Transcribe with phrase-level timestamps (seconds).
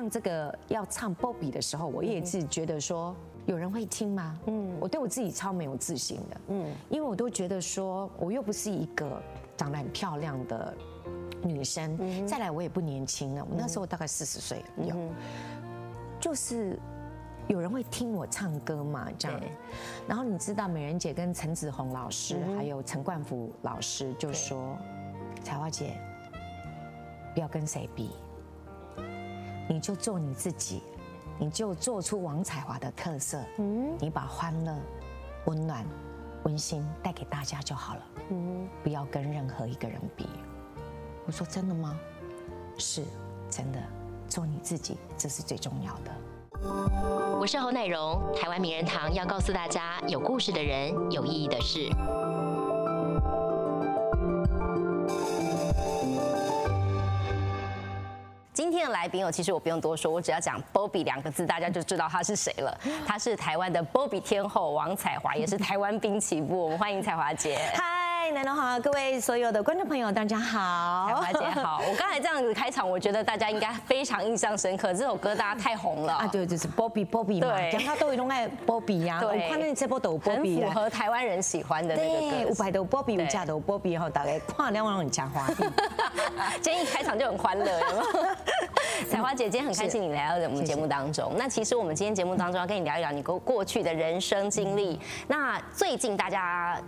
[0.00, 3.14] 唱这个要唱 Bobby 的时候，我也是觉得说
[3.44, 4.34] 有人会听吗？
[4.46, 9.22] 嗯，我对我自己超没有自信的，嗯，因为我都觉得说我又不是一个
[9.58, 10.74] 长得很漂亮的
[11.42, 14.96] 女生，再来我也不年轻了，我那时候大概四十岁有，
[16.18, 16.78] 就是
[17.46, 19.38] 有人会听我唱歌嘛，这样，
[20.08, 24.78] 然后你知道美人姐跟陈子红老师还有陈冠福老师就说，
[25.44, 25.94] 彩花姐
[27.34, 28.08] 不要跟谁比。
[29.70, 30.82] 你就做你自己，
[31.38, 33.40] 你就做出王彩华的特色。
[33.58, 34.76] 嗯，你把欢乐、
[35.44, 35.86] 温暖、
[36.42, 38.00] 温馨带给大家就好了。
[38.30, 40.28] 嗯，不要跟任何一个人比。
[41.24, 41.96] 我说真的吗？
[42.78, 43.04] 是
[43.48, 43.80] 真的，
[44.26, 46.10] 做你自己，这是最重要的。
[47.38, 51.88] 我是侯乃荣，台湾名人堂要告诉大家：有故事的人，有意义的事。
[58.80, 62.80] 天的来宾哦，其实我不用多说，我只要讲 Bobby 两个字，大家就知道他是谁了。
[63.06, 66.64] 他是台湾的 Bobby 天后王彩华，也是台湾滨崎步。
[66.64, 67.58] 我们欢迎彩华姐。
[67.74, 71.08] 嗨，南龙好，各位所有的观众朋友，大家好。
[71.08, 71.82] 彩华姐好。
[71.84, 74.94] 我刚才这样子开场，我觉得大家应该非常印象深刻。
[74.94, 79.18] 这首歌大家太红了啊，对，就是 Bobby Bobby 嘛，讲他都一种爱 Bobby 呀。
[79.20, 82.50] 对，看那这波都 Bobby，符合台湾人喜欢的那个歌。
[82.52, 85.44] 五百多 Bobby，五架都 Bobby，然后大概跨两万人加花。
[86.62, 88.04] 今天一开场就很欢乐，有没有？
[89.10, 91.32] 彩华姐，今天很开心你来到我们节目当中。
[91.36, 95.00] 那其实我们今天节目当中要跟你聊一聊你过过去的人生经历。
[95.26, 96.80] 那最近大家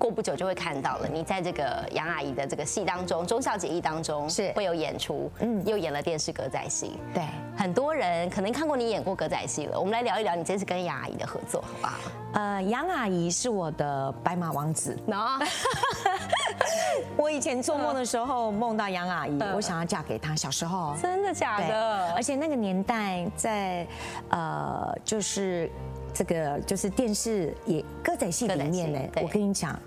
[0.00, 6.98] 过不久就会看到了，你在这个杨阿姨的这个戏当中，《忠孝节义》当中是会有演出，嗯，又演了电视歌仔戏。
[7.12, 7.22] 对，
[7.54, 9.78] 很多人可能看过你演过歌仔戏了。
[9.78, 11.98] 我们来聊一聊你这次跟杨阿姨的合作，好不好？
[12.32, 14.96] 呃，杨阿姨是我的白马王子。
[17.16, 20.34] 我以前做梦的时候梦到杨阿姨，我想要嫁给她。
[20.34, 22.14] 小时候，真的假的？
[22.14, 23.86] 而且那个年代在
[24.30, 25.70] 呃，就是
[26.14, 28.98] 这个就是电视也歌仔戏里面呢。
[29.20, 29.78] 我跟你讲，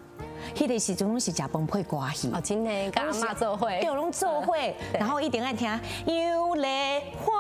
[0.55, 2.31] 迄个时钟是假崩配歌戏。
[2.34, 5.69] 哦，真的，跟阿妈做会，有龙奏会，然后一点爱听
[6.06, 7.34] 有泪花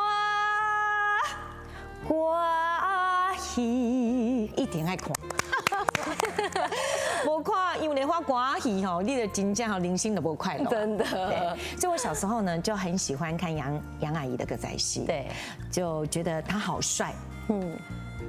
[2.07, 2.15] 歌
[3.37, 5.11] 戏，一点爱看。
[7.25, 10.69] 我看因为花歌戏吼，你的真正好零星的不快乐。
[10.69, 11.05] 真的。
[11.79, 15.05] 所以我小时候呢就很喜欢看杨杨阿姨的歌仔戏。
[15.05, 15.27] 对。
[15.71, 17.13] 就觉得他好帅，
[17.49, 17.77] 嗯，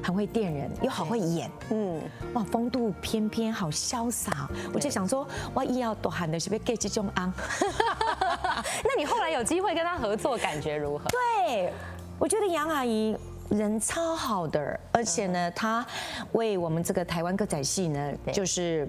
[0.04, 2.00] 很会电人，又好会演，嗯，
[2.34, 4.48] 哇，风度翩翩，好潇洒。
[4.72, 7.32] 我就想说，哇一要多喊的是不是 get 这种安？
[8.84, 11.08] 那你后来有机会跟他合作，感觉如何？
[11.08, 11.72] 对，
[12.18, 13.16] 我觉得杨阿姨。
[13.50, 15.84] 人超好的，而且呢，他
[16.32, 18.88] 为我们这个台湾歌仔戏呢，就是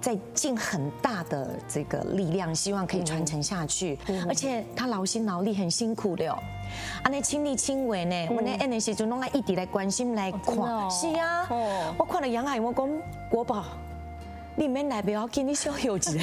[0.00, 3.98] 在尽很大的这个力量，希望可以传承下去。
[4.28, 6.38] 而且他劳心劳力，很辛苦的哦，
[7.02, 10.56] 啊，那亲力亲为呢，我那 N 的时阵拢来一直来关心来看，
[10.90, 11.46] 是啊，
[11.98, 12.88] 我看了杨海，我讲
[13.30, 13.64] 国宝。
[14.56, 16.18] 你免来不要紧，你小休子。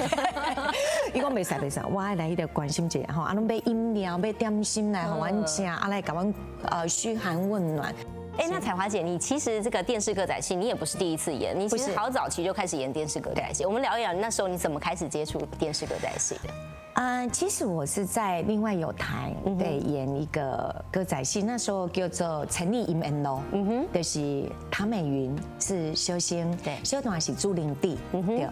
[1.13, 6.33] 伊讲袂使袂使，我爱来迄个关心者吼，啊，拢买饮料、买点心来互阮食，啊来甲阮
[6.65, 7.95] 呃嘘寒问暖。
[8.37, 13.65] 哎，那彩华姐，你其实这个电视歌仔戏，你也不是第一次演，你其实好早期就开始演电视歌仔戏。
[13.65, 16.53] 我们聊一聊那时候你怎么开始接触电视歌仔戏的？
[17.01, 28.47] 啊，其实我是在另外有台对演一个歌仔戏，那时候叫做《陈立音恩咯》，嗯哼，就是唐美云是修仙，对，修短是朱玲娣，嗯哼，对。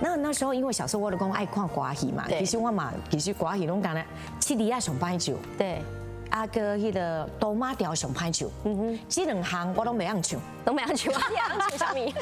[0.00, 4.04] 那那时候因为小时候我老公爱看寡戏嘛，其实我嘛其实寡戏拢讲咧，
[4.38, 5.82] 七里亚上班酒，对。
[6.30, 11.30] 阿哥迄个多马调上拍唱，嗯哼，这两行我都没样唱，都没样唱， 我唱。
[11.78, 12.12] 啥物？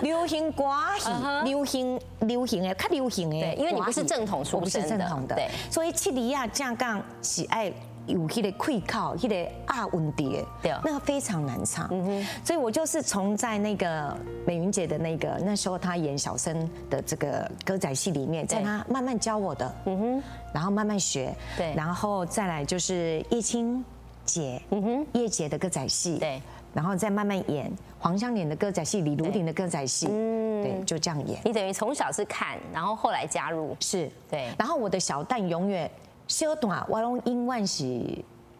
[0.00, 0.64] 流行歌
[0.98, 1.10] 戏，
[1.44, 7.72] 流行流行的，较流行的，对，因为你不是正统出身的，对，所以七里亚正港是爱。
[8.06, 11.86] 有迄个溃靠，迄个啊问题，对，那个非常难唱。
[11.90, 19.74] 嗯哼，所以我就是从在那个美云姐的那个那时候她演小生的这个歌仔戏里面，在她慢慢教我的。
[19.86, 21.32] 嗯哼，然后慢慢学。
[21.56, 23.84] 对，然后再来就是叶青
[24.24, 26.18] 姐，嗯哼，叶姐的歌仔戏。
[26.18, 26.42] 对，
[26.74, 27.70] 然后再慢慢演
[28.00, 30.08] 黄香莲的歌仔戏，李如鼎的歌仔戏。
[30.10, 31.40] 嗯，对，就这样演。
[31.44, 33.76] 你等于从小是看，然后后来加入。
[33.78, 34.48] 是，对。
[34.58, 35.88] 然后我的小旦永远。
[36.28, 37.84] 小段我拢永远是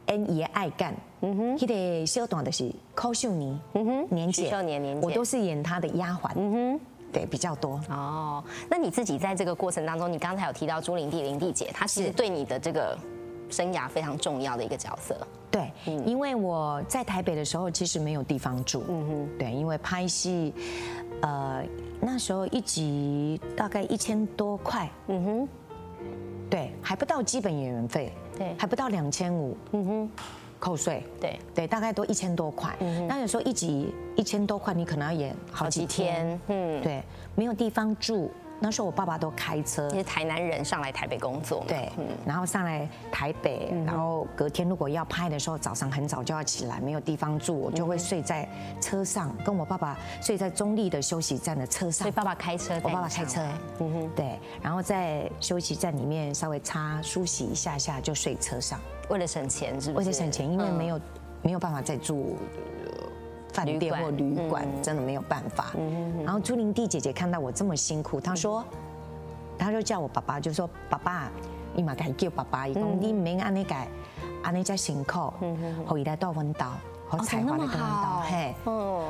[0.08, 6.80] 演伊的爱干，嗯哼，迄个小段的是柯秀妮，嗯哼，年姐，少年年姐，我都是演她的丫鬟，嗯哼，
[7.12, 7.80] 对，比较多。
[7.88, 12.98] 哦，那你自己在这个过程当中，你刚才有提到朱玲娣、玲娣姐，她其实对你的这个
[13.48, 15.16] 生涯非常重要的一个角色。
[15.50, 15.70] 对，
[16.04, 20.52] 因为我在台北的时候其实没有地方住，嗯哼，对，因为拍戏，
[21.22, 21.62] 呃，
[22.00, 25.48] 那时候一集大概一千多块，嗯哼。
[26.52, 30.10] 对，还不到基本演员费，对，还不到两千五，嗯哼，
[30.58, 31.38] 扣税，对。
[31.54, 32.76] 对，大概都一千多块。
[33.08, 37.02] 那有时候一集一千多块，你可能要演好几天，嗯，对，
[37.34, 38.30] 没有地方住。
[38.62, 41.90] 那时候我爸爸都开车，你是台南人上来台北工作，对，
[42.24, 48.48] 然后上来台北，然后隔天如果要拍的时候，早上很早就要起来，没有地方住，我就会睡在
[48.80, 52.04] 车上，跟我爸爸睡在中立的休息站的车上。
[52.04, 53.42] 所以爸爸开车，我爸爸开车，
[53.80, 58.78] 嗯哼，对，然后在休息站里面稍微擦梳洗一下下就睡车上，
[59.10, 60.06] 为了省钱是不是？
[60.06, 61.00] 为了省钱，因为没有
[61.42, 62.36] 没有办法再住。
[63.52, 65.72] 饭店或旅馆真的没有办法。
[66.24, 68.64] 然后朱玲娣姐姐看到我这么辛苦，她说，
[69.58, 71.30] 她就叫我爸爸，就说爸爸，
[71.74, 73.88] 你嘛该叫爸爸，伊讲你免安尼改，
[74.42, 75.32] 安尼才辛苦，
[75.86, 76.72] 后伊来到温岛。
[77.12, 78.54] 好才华的跟导，嘿，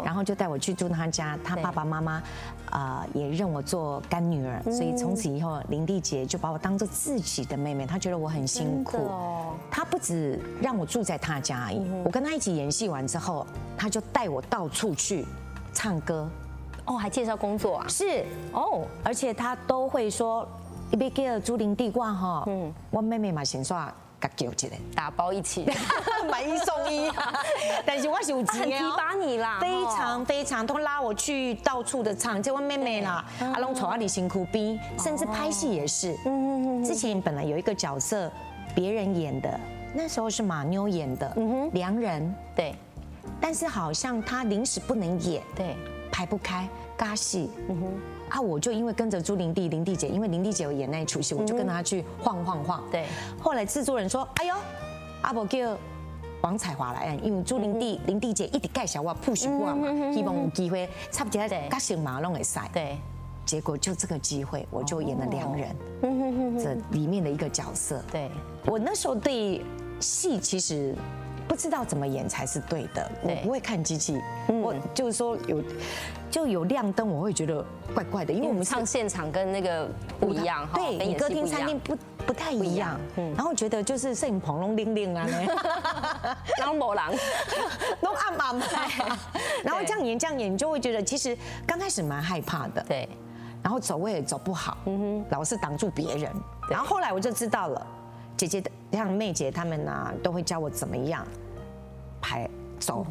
[0.05, 2.21] 然后就带我去住他家，他爸爸妈妈
[2.69, 9.09] 啊也认我做干女儿，所以从此以后林丽姐就把我当做自己的妹妹，她觉得我很辛苦，
[9.71, 13.47] 她不止让我住在她家而已，我跟她一起演戏完之后，
[13.79, 15.25] 她就带我到处去
[15.73, 16.29] 唱歌，
[16.87, 17.87] 哦，还介绍工作啊？
[17.89, 18.25] 是。
[18.53, 20.45] 哦，而且她都会说，
[20.91, 23.81] 一别给朱林地挂哈，嗯，我妹妹嘛先说。
[24.37, 25.65] 叫一个打包一起
[26.31, 27.11] 买一送一，
[27.85, 36.17] 但是我是有钱提拔你啦，非常非常都拉我去到处的唱，叫我妹妹啦，阿龙从阿里辛苦逼，甚至拍戏也是。
[36.27, 38.31] 嗯之前本来有一个角色，
[38.75, 39.61] 别人演的，
[39.95, 42.75] 那时候是马妞演的，嗯哼，良人，对，
[43.41, 45.77] 但是好像他临时不能演，对，
[46.11, 48.01] 排不开，尬戏，嗯哼。
[48.33, 48.41] 啊！
[48.41, 52.83] 我就因为跟着朱玲娣、玲娣姐，因为玲娣姐有演那一出戏，我就跟着她去晃晃晃。
[52.91, 53.05] 对。
[53.39, 54.55] 后来制作人说：“哎呦，
[55.21, 55.77] 阿伯叫
[56.41, 62.71] 王彩华来演，因为朱玲娣、玲娣姐一直介绍我、push 我嘛，希望有机会差不多加新马拢会赛。
[62.73, 62.97] 对。
[63.45, 65.77] 结果就这个机会，我就演了良人，
[66.59, 68.03] 这里面的一个角色。
[68.11, 68.31] 对。
[68.65, 69.61] 我那时候对
[70.01, 70.95] 戏其实。
[71.49, 75.63] 不知道怎么演才是对的，我不会看机器，我就是说有
[76.31, 81.97] 就有亮灯，我会觉得怪怪的，因为我们唱现场跟那个不一样，对，你歌厅餐厅不
[82.27, 82.99] 不太一样，
[83.37, 85.27] 然后觉得就是摄影棚拢亮亮啊，
[86.59, 87.13] 然后某狼
[88.01, 88.67] 拢 暗暗的，
[89.63, 91.37] 然后这样演这样演，你就会觉得其实
[91.67, 93.09] 刚开始蛮害怕的，对，
[93.63, 96.33] 然后走位也走不好，嗯哼，老是挡住别人，
[96.71, 97.87] 然后后来我就知道了。
[98.43, 101.25] 姐姐的像妹姐他们呢，都会教我怎么样
[102.21, 102.49] 排
[102.81, 103.07] 走，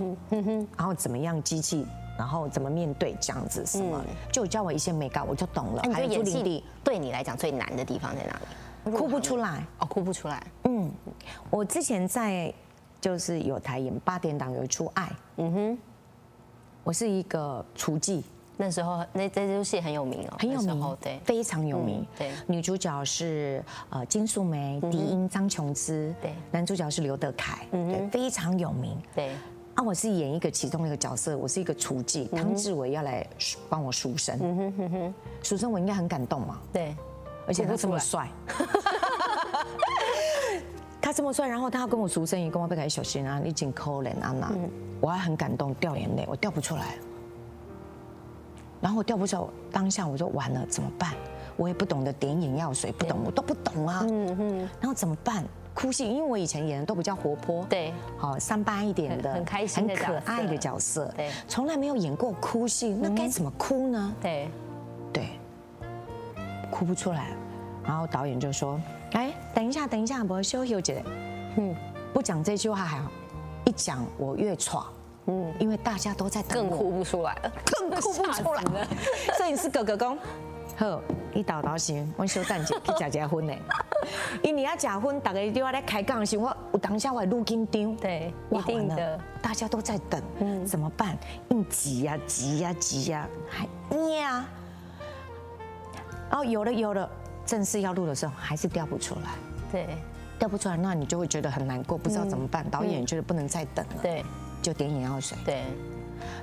[0.77, 1.85] 然后怎么样机器，
[2.17, 5.83] 然后怎么面对这样子什么，就教我一些美感，我就懂了。
[5.93, 8.97] 还有演戏里对你来讲最难的地方在哪里？
[8.97, 10.45] 哭不出来哦，哭不出来。
[10.65, 10.91] 嗯，
[11.49, 12.53] 我之前在
[12.99, 15.77] 就是有台演八点档有一出爱，嗯哼，
[16.83, 18.21] 我是一个厨妓。
[18.61, 22.05] 那时候那这出戏很有名哦，很有名，对，非常有名。
[22.15, 28.95] 对，女主角是呃金素梅，狄英张琼姿，对，男主角是刘德凯，对，非常有名。
[29.15, 29.31] 对，
[29.73, 33.25] 啊，我是演一个其中一个角色，我是一个厨妓，汤志伟要来
[33.67, 36.95] 帮我赎身，嗯哼哼哼，赎身我应该很感动嘛，对，
[37.47, 38.29] 而且他这么帅，
[41.01, 44.53] 他这么帅，然后他要跟我赎身，也跟我不可以小心啊，你紧扣脸啊那，
[45.01, 46.95] 我还很感动，掉眼泪，我掉不出来。
[48.81, 51.13] 然后我掉不走，当下我说完了怎么办？
[51.55, 54.05] 我也不懂得点眼药水，不懂，我都不懂啊。
[54.09, 54.69] 嗯嗯。
[54.79, 55.45] 然后怎么办？
[55.73, 64.13] 哭戏，因为我以前演的都比较活泼，对，好三八一点的，很开心、很可爱的角色，对，从来没有演过哭戏，那该怎么哭呢？
[64.21, 64.49] 对，
[65.13, 65.29] 对，
[66.69, 67.27] 哭不出来。
[67.85, 68.79] 然后导演就说
[69.13, 71.03] ：“哎，等一下，等一下，我休息姐，
[71.57, 71.75] 嗯，
[72.13, 73.09] 不讲这句话还好，
[73.65, 74.85] 一讲我越闯。”
[75.31, 78.87] 嗯，因为大家都在等更哭不出来了，更哭不出来了。
[79.37, 80.17] 摄影师哥哥讲，
[80.75, 81.01] 好，
[81.33, 83.53] 你导导行，我小蛋姐去结结婚呢。
[84.43, 87.95] 因为要结婚，大家都要来开讲时，我有当下我录紧张。
[87.95, 91.17] 对，一定的，大家都在等，嗯，怎么办？
[91.49, 94.45] 硬挤呀，挤呀，挤呀，还呀。
[96.29, 97.09] 然后有了有了，
[97.45, 99.31] 正式要录的时候，还是调不出来。
[99.71, 99.87] 对，
[100.39, 102.69] 调不出来，那你就会觉得很难过，不知道怎么办。
[102.69, 103.93] 导演觉得不能再等了。
[104.01, 104.25] 对。
[104.61, 105.63] 就点眼药水，对，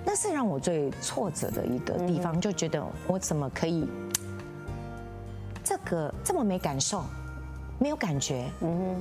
[0.05, 3.89] 那是让我最挫折的一个地方，就觉得我怎么可以
[5.63, 7.05] 这个这么没感受，
[7.79, 9.01] 没有感觉，嗯。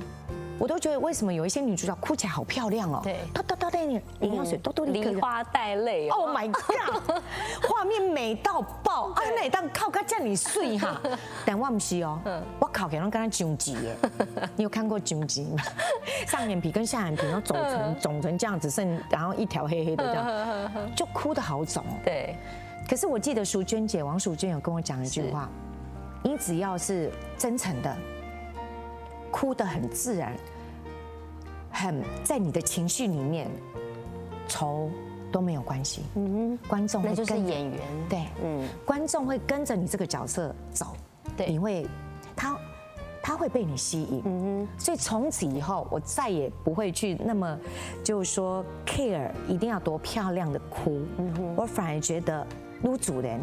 [0.58, 3.00] 我都觉得为什么有一些女主角哭起来好漂亮哦？
[3.02, 4.02] 对，都都都带眼
[4.34, 6.08] 药水，都都梨花带泪。
[6.08, 7.00] Oh my god，
[7.68, 9.10] 画面美到爆！
[9.10, 11.00] 啊，那当靠个叫你睡哈，
[11.46, 12.20] 但我不是哦，
[12.58, 13.96] 我靠，给人跟他纠结耶。
[14.56, 15.62] 你有看过纠结吗？
[16.26, 21.84] 上眼皮跟下眼皮，然后肿成肿成这样子，剩然后一条黑黑的这样，就哭的好肿。
[22.04, 22.36] 对。
[22.88, 25.48] 可是我记得淑娟姐王淑娟有跟我讲一句话：
[26.22, 27.96] 你只要是真诚的。
[29.30, 30.34] 哭得很自然，
[31.70, 33.50] 很在你的情绪里面，
[34.46, 34.90] 愁
[35.30, 36.02] 都没有关系。
[36.14, 37.80] 嗯哼，观众那就是演员。
[38.08, 40.96] 对，嗯，观众会跟着你这个角色走。
[41.36, 41.86] 对，你会
[42.36, 42.56] 他。
[43.20, 47.58] 他会被你吸引，嗯哼，所以从此以后，我再也不会去那么，
[48.02, 52.46] 就是说 care 一定要多漂亮的哭，嗯哼，我反而觉得
[52.84, 53.38] 撸主人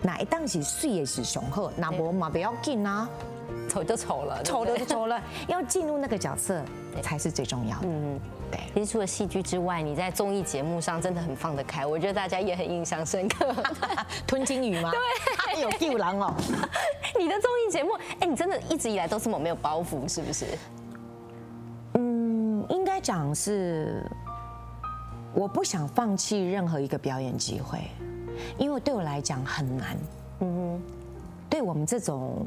[0.00, 3.06] 哪一档是睡也是雄厚，那我嘛不要紧啊，
[3.76, 6.62] 丑就丑了，丑了就丑了，要进入那个角色
[7.02, 8.18] 才是最重要的，嗯。
[8.50, 13.52] 对，其实除了戏剧之外，你在综艺节目上真的很放得开，我觉得大家也很印象深刻。
[14.24, 14.92] 吞金鱼吗？
[14.92, 16.32] 对，有救狼哦。
[17.18, 17.90] 你的综艺节目，
[18.20, 20.46] 哎，你真的一直以来都这么没有包袱，是不是？
[21.94, 24.08] 嗯，应该讲是，
[25.34, 27.80] 我不想放弃任何一个表演机会，
[28.56, 29.96] 因为对我来讲很难。
[30.38, 30.82] 嗯哼，
[31.50, 32.46] 对我们这种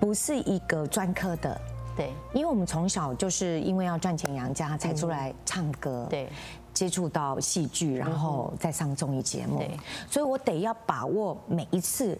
[0.00, 1.60] 不是一个专科的。
[1.96, 6.28] 对，因为我们从小就是因为要赚钱养家，才出来唱歌，对，
[6.74, 9.62] 接触到戏剧，然后再上综艺节目，
[10.10, 12.18] 所以我得要把握每一次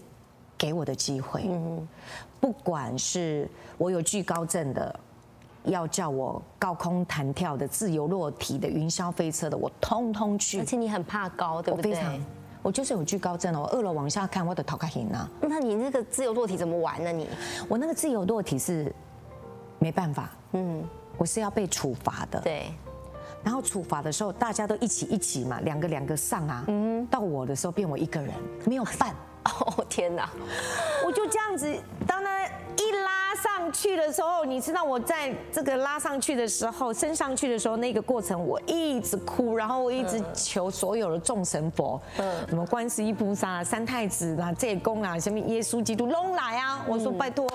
[0.57, 1.87] 给我的机会，嗯，
[2.41, 4.99] 不管是我有惧高症的，
[5.65, 10.59] 要叫我高空弹跳的、自由落体的、云霄飞车的，我通通去。
[10.59, 11.93] 而且你很怕高，对不对？
[11.93, 12.27] 我非常，
[12.67, 15.31] 我就是有惧高症哦，我二楼往下看，我的头开心啊。
[15.41, 17.13] 那你那个自由落体怎么玩呢？
[17.13, 17.29] 你？
[17.69, 18.93] 我那个自由落体是。
[19.79, 20.83] 没办法，嗯，
[21.17, 22.73] 我是要被处罚的，对。
[23.45, 28.33] 然后处罚的时候，大家都一起一起嘛，两个两个上啊，嗯，到我的时候变我一个人，
[28.65, 29.15] 没有饭。
[29.45, 30.29] 哦天哪！
[31.07, 31.73] 我就这样子，
[32.05, 32.49] 当他
[32.87, 46.85] 一拉上去的时候，你知道我在这个拉上去的时候，升上去的时候，那个过程我一直哭，然后我一直求所有的众神佛，嗯，什么观世音菩萨、三太子啊、济公啊，什么耶稣基督拢来啊！
[46.87, 47.49] 我说拜托，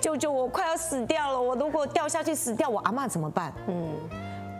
[0.00, 1.40] 救救我，快要死掉了！
[1.40, 3.52] 我如果掉下去死掉，我阿妈怎么办？
[3.68, 3.92] 嗯。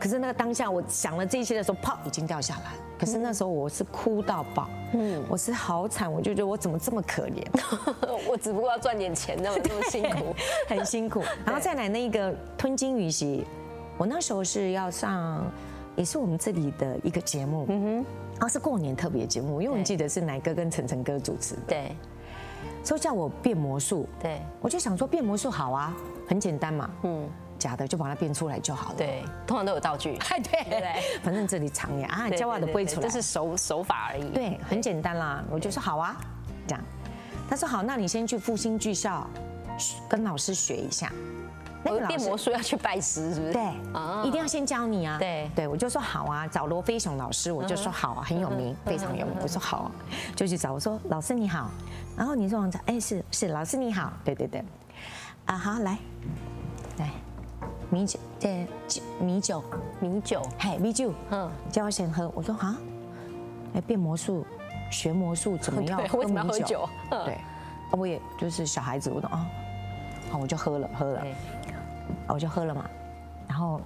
[0.02, 2.73] 可是那个当下，我想了这些的时候，砰，已经掉下来。
[2.99, 7.47] 可是那时候我是哭到爆，嗯，我是好惨，我就觉得我怎么这么可怜？
[8.28, 10.35] 我只不过要赚点钱，那么这么辛苦，
[10.66, 11.23] 很辛苦。
[11.44, 13.47] 然后再来那一个吞金鱼席，
[13.97, 15.47] 我那时候是要上，
[15.94, 17.94] 也是我们这里的一个节目，嗯哼，
[18.35, 21.54] 然后是过年特别节目，因为我记得是奶哥跟晨晨哥主持。
[21.54, 21.97] 的，对，
[22.85, 25.94] 说叫我变魔术，对，我就想说变魔术好啊，
[26.26, 27.28] 很简单嘛，嗯。
[27.62, 28.97] 假的就把它变出来就好了。
[28.97, 30.16] 对，通常都有道具。
[30.31, 31.21] 哎，对对。
[31.23, 33.02] 反正这里藏呀啊，教我的不会出来。
[33.02, 34.28] 这是手 手法而已。
[34.31, 35.45] 对，很简单啦。
[35.49, 36.16] 我就说好啊，
[36.66, 36.85] 这样。
[37.49, 39.25] 他说好，那你先去复兴剧校
[40.09, 41.12] 跟老师学一下。
[41.85, 43.52] 那个变魔术要去拜师是不是？
[43.52, 43.62] 对，
[44.25, 45.19] 一定要先教你啊。
[45.19, 49.35] 对对，我就说好啊，找罗飞雄老师，我就说好啊，很有名，非常有名。
[49.42, 49.90] 我说好啊，
[50.37, 50.73] 就去找。
[50.73, 51.71] 我说老师你好，
[52.16, 54.64] 然后你说王子，哎是是老师你好，对对对，
[55.47, 55.99] 啊好来
[56.99, 57.11] 来。
[57.92, 58.66] 米酒，对，
[59.20, 59.62] 米酒，
[60.00, 62.32] 米酒，嘿，米酒，嗯，叫我先喝。
[62.34, 62.75] 我说啊，
[63.75, 64.46] 哎，变魔术，
[64.90, 66.02] 学魔术怎么样？
[66.08, 67.37] 喝米酒，对，
[67.90, 69.46] 我也就是小孩子，我说啊，
[70.30, 71.22] 好，我就喝了，喝了，
[72.28, 72.88] 我就喝了嘛。
[73.46, 73.78] 然后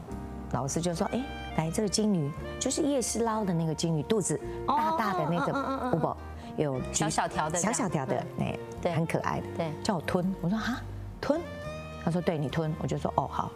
[0.53, 1.21] 老师就说，哎，
[1.57, 6.17] 来这个金鱼，就是夜市捞的那个金鱼，肚子大大的那个，不不，
[6.57, 10.33] 有小小条的，小小条的，哎，对，很可爱的，对，叫我吞。
[10.41, 10.81] 我说哈，
[11.21, 11.41] 吞。
[12.05, 13.51] 他说对你吞，我就说哦好。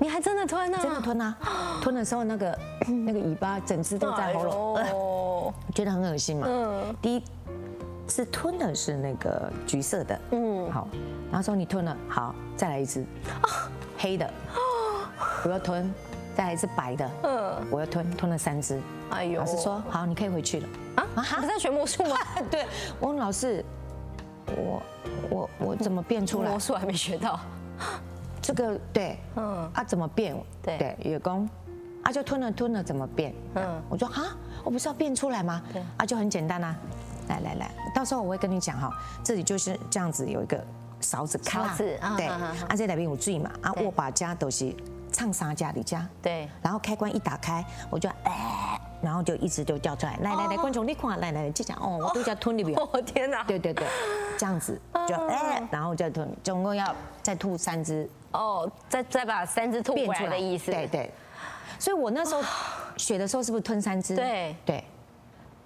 [0.00, 0.78] 你还真的吞呢？
[0.80, 1.36] 真的吞啊！
[1.82, 2.58] 吞的时候，那个
[3.04, 6.46] 那个尾巴整只都在喉咙， 觉得很恶心嘛。
[6.48, 6.96] 嗯。
[7.02, 7.22] 第一
[8.08, 10.88] 是吞的是那个橘色的，嗯，好。
[11.30, 13.04] 然后说你吞了，好，再来一只，
[13.98, 14.28] 黑的，
[15.44, 15.92] 我要吞，
[16.34, 18.80] 再来一只白的，嗯，我要吞，吞了三只。
[19.10, 19.38] 哎呦！
[19.40, 20.68] 老师说好，你可以回去了。
[20.96, 21.24] 啊啊！
[21.42, 22.16] 你在学魔术吗？
[22.50, 22.64] 对，
[22.98, 23.62] 我问老师，
[24.56, 24.82] 我
[25.28, 26.48] 我我怎么变出来？
[26.48, 27.38] 魔术还没学到。
[28.42, 30.36] 这个对，嗯，啊怎么变？
[30.62, 30.78] 对。
[30.78, 31.48] 对，月宫，
[32.02, 33.34] 啊就吞了吞了怎么变？
[33.54, 35.62] 嗯，我说哈，我不是要变出来吗？
[35.72, 36.76] 对，啊就很简单啊，
[37.28, 38.90] 来来来，到时候我会跟你讲哈，
[39.22, 40.62] 这里就是这样子有一个
[41.00, 44.74] 勺子，勺子，对，啊这里边有注意嘛，啊握把加都是
[45.12, 53.86] 唱沙加里加，对，然后开关一打开，我就哎，然后就一直就掉出来，来来来，观众你看，来来来，就讲哦，我都叫吞里边， 哦天哪，对对对，
[54.38, 58.08] 这样子就哎，然后再吞，总共要再吐三只。
[58.32, 61.10] 哦，再再把三只吐出来的意思，对对。
[61.78, 62.42] 所以我那时候
[62.96, 64.14] 学的时候是不是吞三只？
[64.14, 64.84] 对对。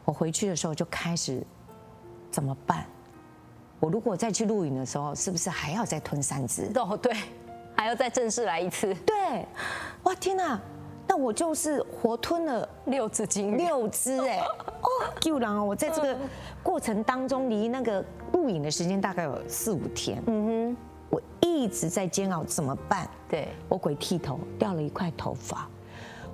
[0.04, 1.42] 我回去的时候就开始
[2.30, 2.86] 怎么办？
[3.80, 6.70] 我如果再去录影的时候，是不是还要再吞三只？
[6.76, 7.12] 哦，对，
[7.76, 8.94] 还要再正式来一次。
[9.06, 9.46] 对，
[10.04, 10.60] 哇天哪！
[11.06, 14.40] 那我就是活吞了六只金鱼，六只哎！
[14.82, 14.88] 哦，
[15.20, 15.64] 救狼哦！
[15.64, 16.16] 我在这个
[16.62, 20.22] 过程当中，离那个录影的时间大概有四五天。
[20.26, 20.76] 嗯哼。
[21.10, 23.08] 我一直在煎熬怎么办？
[23.28, 25.68] 对，我鬼剃头掉了一块头发。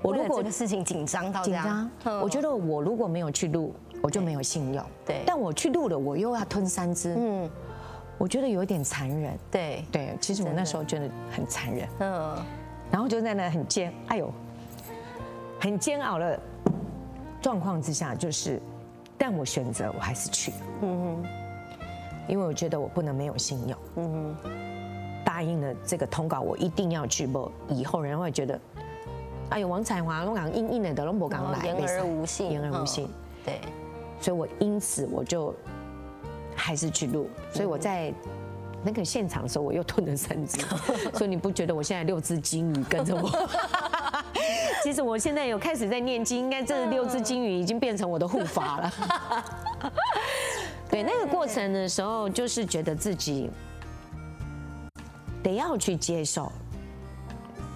[0.01, 1.91] 我如果这个事情紧张到紧张，
[2.23, 4.83] 我觉得我如果没有去录，我就没有信用。
[5.05, 7.15] 对，但我去录了，我又要吞三只。
[7.19, 7.51] 嗯，
[8.17, 9.39] 我觉得有点残忍。
[9.51, 11.87] 对对，其实我那时候觉得很残忍。
[11.99, 12.35] 嗯，
[12.91, 14.33] 然后就在那很煎，哎呦，
[15.61, 16.41] 很煎熬的
[17.43, 18.61] 状况之下，就是，
[19.19, 20.53] 但我选择我还是去。
[20.81, 21.29] 嗯哼，
[22.27, 23.79] 因为我觉得我不能没有信用。
[23.97, 24.37] 嗯哼，
[25.25, 28.59] 答应了这个通告，我一定要去，播以后人会觉得。
[29.51, 33.09] 哎呦，王彩华，我讲硬硬的，都不敢来，言而无信，言而无信。
[33.45, 33.61] 对，
[34.21, 35.55] 所以我因此我就
[36.55, 37.29] 还是去录。
[37.53, 38.15] 所以我在
[38.85, 40.61] 那个现场的时候，我又吞了三只。
[41.19, 43.29] 所以你不觉得我现在六只金鱼跟着我？
[44.83, 48.93] 其实我现在有开始在念经，应该这六只金鱼已经变成我的护法了。
[50.91, 53.51] 对，那个过程的时候，就是觉得自己
[55.43, 56.51] 得要去接受。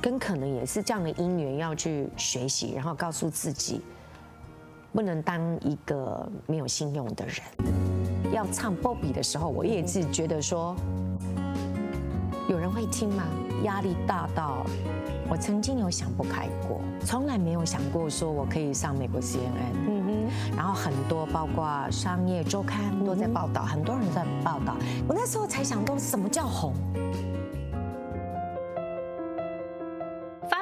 [0.01, 3.81] 跟可能也是这样的因缘要去学习，然后告诉自己，
[4.93, 7.37] 不能当一个没有信用的人。
[8.31, 10.77] 要唱 Bobby 的时候，我也是觉得说，
[12.51, 13.25] 有人会听吗？
[13.65, 14.65] 压力大到
[15.29, 19.75] 我曾经有想不开过，从来没有想过说我可以上美国 CNN。
[19.89, 20.57] 嗯哼。
[20.57, 24.77] 然后很多包括商业周刊都在报道，很多人在报道。
[25.09, 26.73] 我那时候才想到，什么叫红？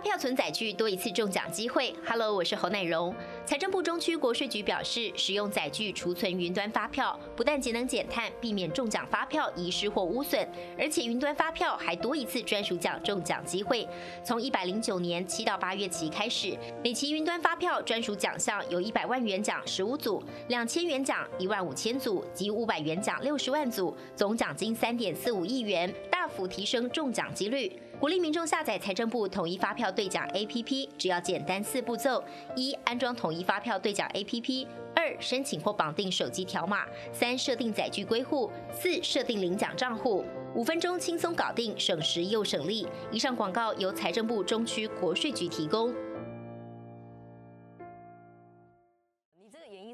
[0.03, 1.95] 票存载具多一次中奖机会。
[2.05, 3.15] Hello，我是侯乃荣。
[3.47, 10.45] 财政部中区国税局表示，使用载具储存云端发票，不但节能减碳，避免中奖发票遗失或污损，
[10.77, 13.89] 而且云端发票还多一次专属奖中奖机会。
[14.25, 27.81] 从一百零九年七到八月期开始，每期云端发票专属奖项有一百万元奖十五组，两千元奖一万五千组及五百元奖六十万组，总奖金三点四五亿元，大幅提升中奖几率。
[28.03, 32.21] 鼓励民众下载财政部统一发票兑奖 APP，只要简单四步骤：
[32.57, 34.67] 一、安装统一发票兑奖 APP；
[34.97, 36.79] 二、申请或绑定手机条码；
[37.12, 40.25] 三、设定载具归户；四、设定领奖账户。
[40.57, 42.88] 五分钟轻松搞定，省时又省力。
[43.12, 45.95] 以上广告由财政部中区国税局提供。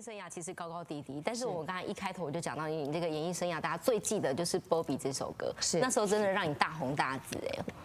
[0.09, 7.37] 生涯其实高高低低，但是我刚才一开头我就讲到你，你这个演艺生涯，大家最记得就是《Bobby》这首歌，是那时候真的让你大红大紫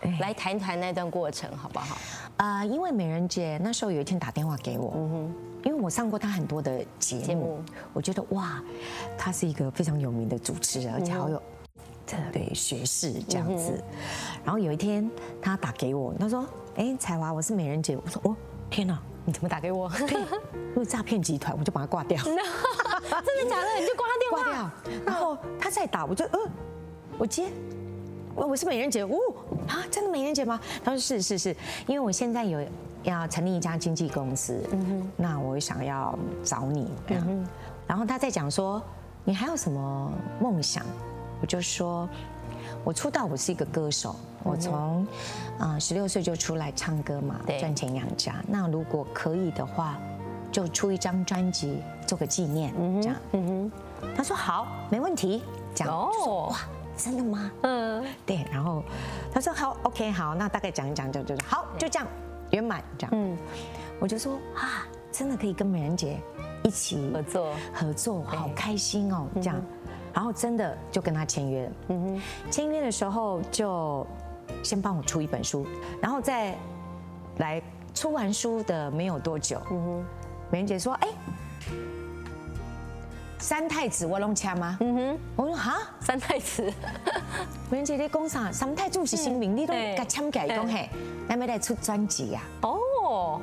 [0.02, 0.18] 哎。
[0.22, 1.98] 来谈谈那段过程好不好？
[2.38, 8.64] 啊，因为美人姐那时候有一天打电话给我，嗯哼，因为我上过她很多的节目，我觉得哇，
[9.18, 11.44] 她是一个非常有名的主持人，而且好有
[12.32, 13.84] 对学士这样子。
[14.46, 18.34] 然后有一天他打给我，他说：“哎，彩华，我是美人姐。”我说：“哦，
[18.70, 19.90] 天哪！”你怎么打给我？
[20.00, 22.22] 因为诈骗集团，我就把它挂掉。
[22.24, 23.80] 真的假的？
[23.80, 24.44] 你就挂他电话？
[24.44, 24.94] 挂掉。
[25.06, 26.40] 然后他再打，我就呃，
[27.18, 27.48] 我接。
[28.36, 29.04] 我我是美人姐。
[29.04, 29.18] 哦
[29.68, 30.60] 啊，真的美人姐吗？
[30.84, 31.56] 他说是是是，
[31.88, 32.66] 因为我现在有
[33.04, 36.92] 要成立一家经纪公司，嗯哼，那我想要找你。
[37.10, 37.48] 嗯哼。
[37.88, 38.82] 然后他在讲说，
[39.24, 40.84] 你还有什么梦想？
[41.42, 42.10] 我就说。
[42.84, 44.16] 我出道，我是一个歌手。
[44.44, 45.08] 我从
[45.58, 48.36] 啊十六岁就出来唱歌嘛，赚钱养家。
[48.48, 49.98] 那如果可以的话，
[50.52, 53.18] 就出一张专辑做个纪念，这样。
[53.32, 55.42] 嗯哼，他说好，没问题。
[55.74, 56.58] 讲哦，哇，
[56.98, 57.52] 真的吗？
[57.62, 58.46] 嗯，对。
[58.52, 58.84] 然后
[59.34, 62.08] 他说好，OK，好，那大概讲一讲就就是好，就这样
[62.52, 63.12] 圆满这样。
[63.16, 63.38] 嗯，
[64.00, 66.20] 我就说啊，真的可以跟美人姐
[66.64, 69.56] 一起合作合作，好开心哦，这样。
[70.14, 71.72] 然后真的就跟他签约了。
[71.90, 74.06] 嗯哼，签约的时候就
[74.62, 75.66] 先帮我出一本书，
[76.02, 76.56] 然后再
[77.38, 77.62] 来
[77.94, 80.06] 出完书的没有多久，嗯哼，
[80.52, 81.08] 美人姐说：“哎，
[83.40, 86.72] 三太子我弄签吗？”嗯哼，我说：“哈，三太子。”
[87.72, 88.52] 美人姐在讲啥？
[88.52, 90.88] 三太子是新名，你都给签改讲嘿，
[91.28, 92.42] 来没来出专辑呀？
[92.62, 93.42] 哦，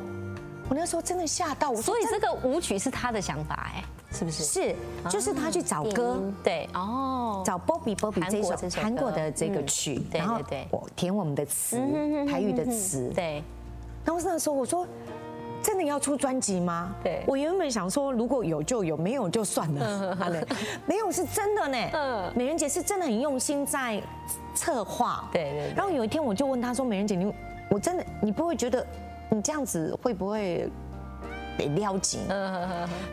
[0.68, 3.84] 我那时候真的吓到我，所以这个舞曲是他的想法哎。
[4.12, 4.42] 是不是？
[4.42, 4.74] 是，
[5.08, 11.76] 就是他去找歌，对，哦，找 Bobby Bobby 这首韩国的这个曲，然后我填我们的词，
[12.28, 13.42] 台语的词，对。
[14.04, 14.86] 然后那时候我说，
[15.62, 16.92] 真的要出专辑吗？
[17.04, 17.22] 对。
[17.26, 20.44] 我原本想说，如果有就有，没有就算了。
[20.86, 21.78] 没有是真的呢。
[21.92, 22.32] 嗯。
[22.34, 24.02] 美人姐是真的很用心在
[24.54, 25.28] 策划。
[25.32, 25.72] 对对。
[25.76, 27.32] 然后有一天我就问她说：“美人姐，你
[27.70, 28.84] 我真的你不会觉得
[29.30, 30.68] 你这样子会不会？”
[31.60, 32.20] 得撩紧，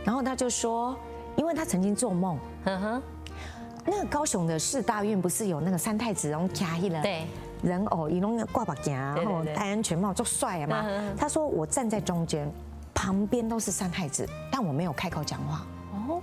[0.04, 0.98] 然后他就说，
[1.36, 7.26] 因为他曾经做梦，那个高雄的市大院不是有那个三太子，然后卡一人，对。
[7.64, 10.86] 人偶，一弄挂把镜，然后戴安全帽，就帅嘛。
[11.18, 12.48] 他说我站在中间，
[12.94, 15.66] 旁边都是三太子，但我没有开口讲话。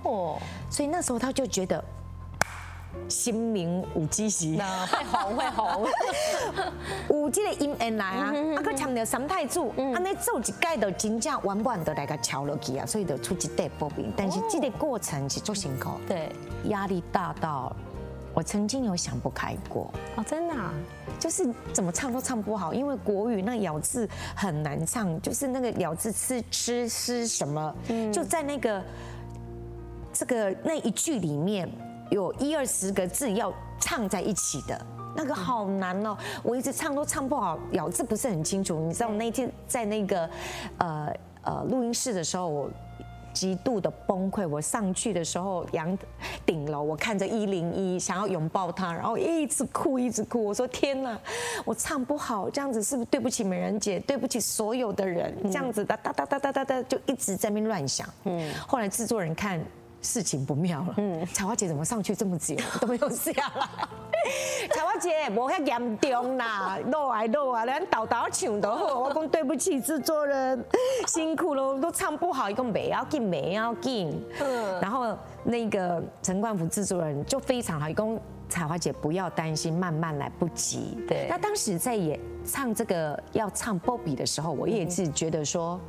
[0.03, 1.83] 哦，所以那时候他就觉得
[3.07, 5.87] 新名有支持，会红会红，
[7.21, 9.59] 有这个音缘来啊，啊，佮强调三太子，
[9.93, 16.31] 安尼做一届就真正完完的来个敲落去啊，所以就出一代波比，但是这个过程是做辛苦，对，
[16.65, 17.75] 压力大到
[18.33, 19.93] 我曾经有想不开过。
[20.15, 20.55] 哦，真的，
[21.19, 27.75] 就是怎么唱都唱不好，因为国语那咬字很难唱，就是那个咬字吃吃吃什么，
[28.11, 28.83] 就在那个
[30.11, 31.69] 这个那一句里面。
[32.09, 36.15] 有一二十个字要唱在一起的，那个好难哦！
[36.43, 38.79] 我一直唱都唱不好，咬字不是很清楚。
[38.79, 40.29] 你知道我那天在那个
[40.77, 41.13] 呃
[41.43, 42.69] 呃录音室的时候，我
[43.33, 44.47] 极度的崩溃。
[44.47, 45.97] 我上去的时候，阳
[46.45, 50.43] 顶楼，我看着一零一，想要拥抱他，然后一直哭，一直哭。
[50.45, 51.19] 我说天哪，
[51.65, 55.33] 我唱不好，这样子是不是对不起美人姐，对不起所有的人？
[55.43, 58.07] 这样子哒哒哒哒哒哒哒，就一直在那边乱想。
[58.23, 59.59] 嗯，后来制作人看。
[60.05, 63.67] 事情不妙了，嗯，彩花姐怎么上去这么久 都没有下来？
[64.73, 68.99] 彩花姐，无遐严重啦， 落来落来，连豆豆唱都好。
[68.99, 70.63] 我讲对不起，制作人
[71.07, 74.23] 辛苦了，都唱不好，一个没要紧，没要紧。
[74.39, 80.97] 嗯，然后那个陈冠福制作人就非常好，一共彩花姐不要担心，慢慢来，不急。
[81.07, 85.79] 对，那当时在演唱这个要唱 Bobby 的时候，我也是觉得说。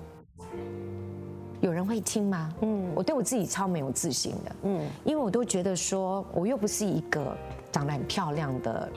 [1.61, 2.53] 有人会听吗？
[2.61, 7.37] 嗯，我对我自己超没有自信的，嗯，因为我都觉得说，我又不是一个
[7.73, 8.89] 长得很漂亮的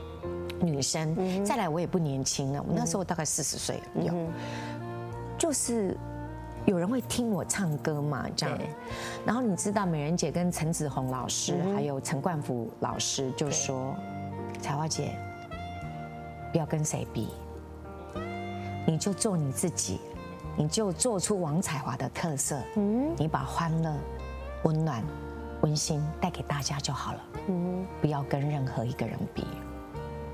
[0.62, 4.13] 女生，再来我也不年轻了，我那时候大概四十岁有，
[5.38, 5.95] 就是
[6.65, 8.58] 有人会听我唱歌嘛，这样，
[9.26, 13.95] 然后你知道美人姐跟陈子红老师还有陈冠福老师就说，
[14.62, 15.15] 彩花姐
[16.52, 17.30] 不要跟谁比，
[18.86, 20.00] 你就做你自己。
[20.60, 23.95] 你就做出王彩华的特色，嗯，你把欢乐、
[24.63, 25.02] 温暖、
[25.62, 29.48] 温馨带给大家就好了，嗯，不要跟任何一个人比。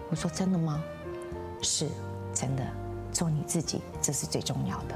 [0.10, 0.84] 我说真的吗？
[1.62, 1.88] 是
[2.34, 2.64] 真的，
[3.12, 4.96] 做你自己，这是最重要的。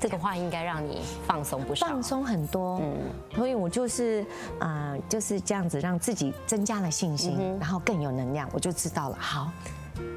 [0.00, 2.96] 这个话应该让你放松不少，放松很多，嗯，
[3.36, 4.26] 所以我就是
[4.58, 9.16] 啊，就是这样子让自己增加了信心，然后更有能量，我就知道了。
[9.20, 9.52] 好。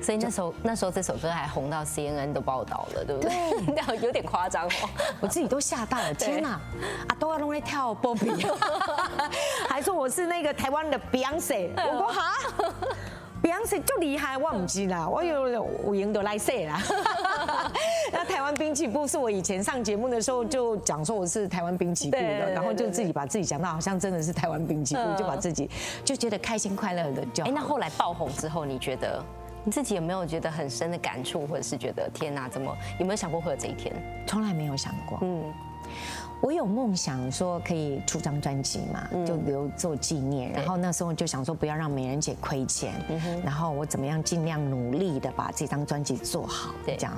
[0.02, 3.76] 所以那时候那时候这首歌还红到 CNN 都报道了，对不对？
[3.76, 6.13] 对， 有点夸张哦，我自己都吓到了。
[6.13, 6.50] 天哪，
[7.08, 8.48] 啊，都要弄来跳 Bobby，
[9.70, 12.34] 还说我是那个台湾的 Beyonce，我说哈
[13.44, 16.82] ，Beyonce 就厉害，我唔知啦，我有我赢得来赛啦。
[18.12, 25.70] 那台湾兵器部是我以前上节目的时候就讲说我是台湾兵器部的，然后就自己把自己讲到好像真的是台湾兵器部，就把自己
[26.06, 27.44] 就觉得开心快乐的就。
[27.44, 29.24] 哎，那后来爆红之后，你觉得？
[29.67, 33.93] 你自己有没有觉得很深的感触，或者是觉得天哪，怎么有没有想过会有这一天？
[34.25, 35.19] 从来没有想过。
[35.21, 35.53] 嗯。
[36.41, 40.52] 我有梦想说可以出张专辑嘛，就留做纪念。
[40.52, 42.93] 然后那时候就想说不要让美人姐亏钱，
[43.43, 46.73] 然后我怎么样尽量努力的把这张专辑做好。
[46.86, 47.13] 这样，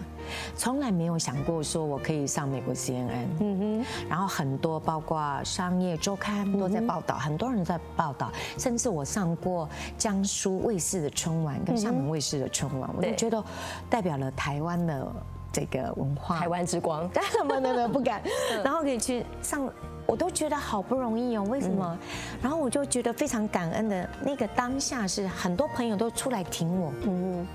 [0.55, 3.27] 从来没有想过说我可以上美国 CNN。
[3.39, 3.85] 嗯哼。
[4.09, 13.43] 然后很多包括商业周刊都在报道，很多人在报道，甚至我上过江苏卫视的春晚跟厦门卫视的春晚，我就觉得
[13.89, 15.13] 代表了台湾的。
[15.51, 17.09] 这个文化，台湾之光，
[17.47, 18.21] 没没没不敢，
[18.63, 19.69] 然后可以去上，
[20.05, 21.97] 我都觉得好不容易哦，为什么？
[22.41, 27.47] 然后我就觉得非常感恩的那个当下是很多朋友都出来挺我，嗯，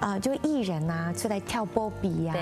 [0.00, 2.34] 啊，就艺人呐出来跳波比呀，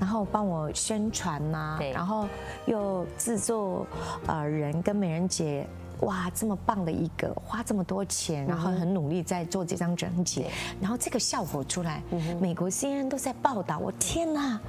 [0.00, 2.26] 然后帮我宣传呐，然后
[2.66, 3.86] 又制作
[4.26, 5.66] 呃人跟美人姐。
[6.00, 10.44] 哇，这么棒的一个，花这么多钱，然后很努力在做这张专辑，
[10.80, 12.02] 然后这个效果出来，
[12.40, 14.60] 美国 CNN 都在报道，我天哪！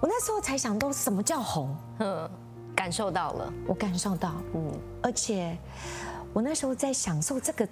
[0.00, 2.28] 我那时候才想到什么叫红，嗯，
[2.74, 5.56] 感受到了，我感受到，嗯，而且
[6.32, 7.68] 我那时候在享受这个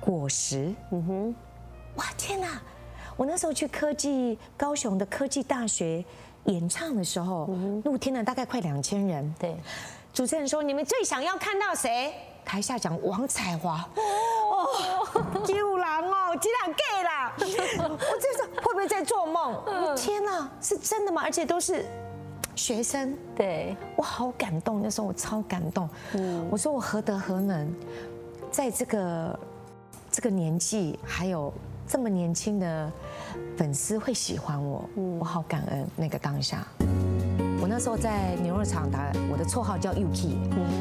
[0.00, 1.34] 果实，嗯哼，
[1.94, 2.60] 哇天哪！
[3.16, 6.04] 我那时候去科技高雄的科技大学
[6.46, 7.48] 演唱的时候，
[7.84, 9.56] 露天了大概快两千人，对。
[10.12, 12.12] 主持人说：“你们最想要看到谁？”
[12.44, 13.88] 台下讲王彩华。
[13.94, 17.32] 哦，救狼哦，竟然 gay 啦！
[17.38, 19.94] 我这是会不会在做梦？
[19.96, 21.22] 天哪，是真的吗？
[21.24, 21.86] 而且都是
[22.56, 23.16] 学生。
[23.36, 24.82] 对，我好感动。
[24.82, 25.88] 那时候我超感动。
[26.14, 27.72] 嗯，我说我何德何能，
[28.50, 29.38] 在这个
[30.10, 31.52] 这个年纪，还有
[31.86, 32.90] 这么年轻的
[33.56, 34.84] 粉丝会喜欢我。
[34.96, 36.66] 嗯，我好感恩那个当下。
[37.62, 40.34] 我那时候在牛肉厂打，我的绰号叫 Uki。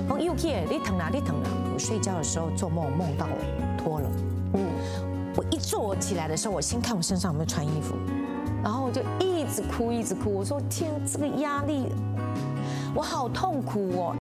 [0.07, 1.09] 我 Uki，你疼哪？
[1.09, 1.49] 你疼哪？
[1.73, 4.09] 我睡觉的时候做梦，梦到我脱了。
[4.53, 4.65] 嗯，
[5.35, 7.95] 我一坐起来的时候，我先看我身上有没有穿衣服，
[8.63, 10.33] 然后我就一直哭，一直哭。
[10.33, 11.87] 我说天，这个压力，
[12.95, 14.18] 我好痛苦哦。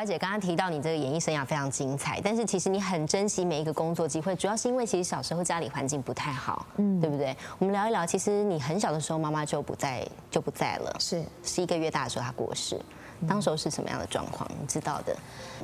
[0.00, 7.36] 彩华姐刚刚提到你这个演艺生涯非常精彩，但是其实你很珍惜每一个工作机会，主要是因为其实小时候家里环境不太好，嗯，对不对？
[7.58, 12.80] 我们聊一聊，其实你很小的时候妈妈就不在就不在了，是十一个月大的时候她过世，
[13.28, 14.50] 当时候是什么样的状况？
[14.58, 15.14] 你知道的？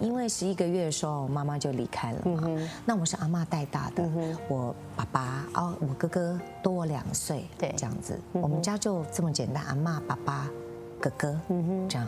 [0.03, 2.47] 因为十一个月的时候妈妈就离开了嘛，
[2.85, 4.07] 那我是阿妈带大的，
[4.49, 10.47] 我爸爸哦，我哥哥多我两岁，对这样子，我们家就这么简单，阿妈、爸爸、
[11.01, 12.07] 哥哥，嗯哼这样。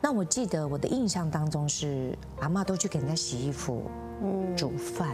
[0.00, 3.82] 那我记得我的印象当中是阿妈都去给人家洗衣服、
[4.22, 5.08] 嗯煮饭，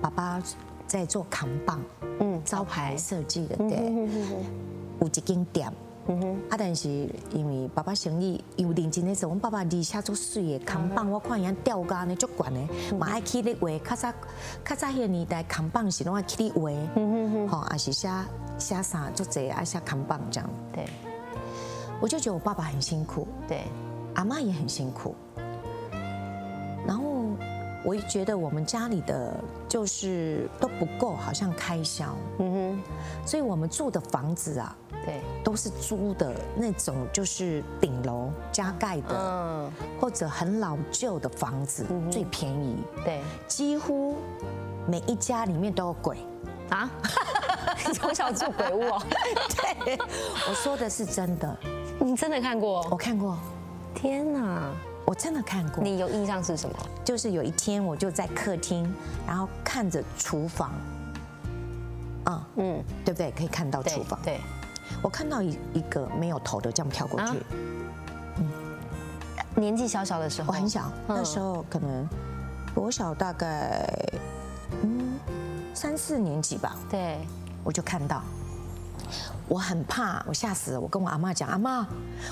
[0.00, 0.42] 爸爸
[0.86, 1.80] 在做扛棒，
[2.20, 3.76] 嗯，招牌设计的，对，
[5.00, 5.72] 有一间店。
[6.48, 6.88] 啊，但是
[7.32, 13.68] 因为爸爸生意有认真的时候，我爸爸离下做水的扛棒，我看伊吊杆呢足悬的，嘛爱去咧画。
[13.78, 14.12] 较早
[14.64, 18.08] 较早迄个年代，扛棒是拢爱去咧画，吼，也是写
[18.56, 20.48] 写啥做这爱写扛棒这样。
[20.72, 20.86] 对，
[22.00, 23.64] 我就觉得我爸爸很辛苦，对，
[24.16, 25.14] 阿妈也很辛苦，
[26.86, 27.04] 然后
[27.84, 29.34] 我也觉得我们家里的
[29.68, 44.16] 就是都不够，好像开销，嗯哼，所以我们住的房子啊，对，都是租的那种，就是顶楼加盖的，嗯，或者很老旧的房子，最便宜，对，几乎
[44.86, 46.18] 每一家里面都有鬼。
[46.68, 46.90] 啊，
[47.86, 49.00] 你 从小住鬼屋哦，
[49.84, 49.96] 对，
[50.48, 51.56] 我说的是真的，
[52.00, 52.84] 你真的看过？
[52.90, 53.38] 我看过，
[53.96, 54.70] 天哪，
[55.06, 55.82] 我真的看过。
[55.82, 56.76] 你有印象是什么？
[57.02, 58.86] 就是有一天我就在客厅，
[59.26, 60.70] 然后看着厨房，
[62.26, 63.30] 嗯嗯，对不对？
[63.32, 64.38] 可以看到对厨房，对，
[65.02, 67.26] 我看到一一个没有头的这样跳过去。
[67.26, 67.32] 啊，
[69.56, 71.16] 年纪小小的时候，我很小，嗯。
[71.16, 72.06] 那时候可能
[72.74, 73.88] 我小大概
[74.82, 75.18] 嗯
[75.72, 77.18] 三四年级吧，对，
[77.64, 78.22] 我就看到，
[79.48, 80.80] 我很怕，我吓死了。
[80.80, 81.86] 我跟我阿妈讲，阿妈，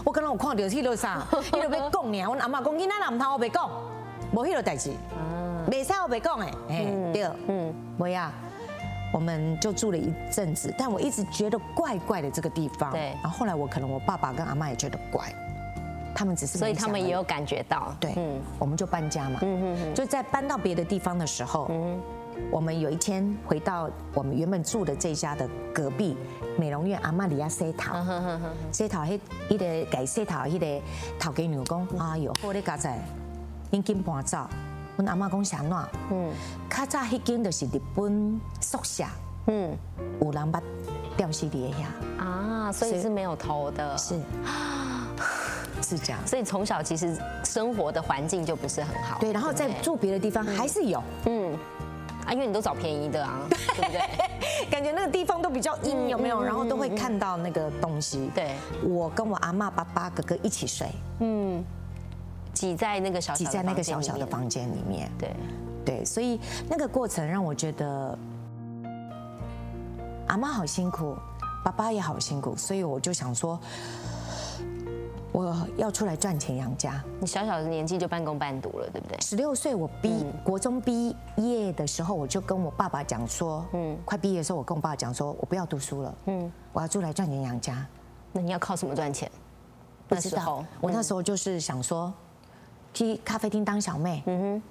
[0.05, 2.27] 我刚刚有看到迄个啥， 迄个要讲呢。
[2.27, 3.71] 我阿妈讲，囡仔人唔通我别讲，
[4.33, 4.91] 无迄个代志，
[5.71, 8.31] 袂使我别讲诶，哎，对，嗯，不要。
[9.13, 12.91] 我们就住了一阵子，但我一直觉得怪怪的这个地方。
[12.91, 15.33] 对然后后来我可能我爸爸跟阿妈也觉得怪，
[16.13, 21.71] 他们只是所以他们也有感觉到，对，嗯我们就搬家嘛嗯嗯，就在搬到别的地方的时候，
[22.51, 26.17] 我们有一天回到我们原本住的这家的隔壁
[26.59, 27.95] 美容院阿玛里亚洗头，
[28.73, 30.83] 洗头迄迄个改洗头迄个
[31.19, 32.97] 头家娘讲，哎哟，好咧家仔，
[33.73, 34.47] 恁紧搬走。
[34.97, 35.73] 阮阿妈讲啥怎？
[36.13, 36.31] 嗯，
[36.71, 39.05] 较早迄间就是日本宿舍，
[39.49, 39.77] 嗯
[40.21, 40.63] 有人把
[41.17, 44.15] 吊死伫遐，啊，所以是是没有头的，是
[45.83, 46.21] 是这样。
[46.25, 51.59] 所以从小其实生活的环境就不是很好，对，然后在住别的地方还是有，嗯啊，
[52.35, 54.01] 因为你都找便宜的啊， 对不对？
[54.69, 56.43] 感觉那个地方都比较阴，有没有？
[56.43, 58.29] 然后都会看到那个东西。
[58.35, 60.89] 对，我跟我阿妈、爸爸、哥哥一起睡，
[61.21, 61.65] 嗯，
[62.53, 65.09] 挤在那个小小的挤在那个小小的房间里面。
[65.17, 65.31] 对，
[65.85, 68.19] 对，所以那个过程让我觉得
[70.27, 71.17] 阿妈好辛苦，
[71.65, 73.61] 爸爸也好辛苦，所以我就想说，
[75.35, 77.03] 我要出来赚钱养家。
[77.19, 79.21] 你小小的年纪就半工半读了，对不对？
[79.21, 80.33] 十六岁我毕嗯。
[80.45, 87.85] 国中毕业的时候，我就跟我爸爸讲说，嗯，快毕业的时候，我跟我爸爸讲说，我不要读书了，嗯，我要出来赚钱养家。
[88.31, 89.29] 那你要靠什么赚钱？
[90.07, 92.15] 不知道我那时候就是想说，
[92.93, 94.63] 去咖啡厅当小妹，嗯哼，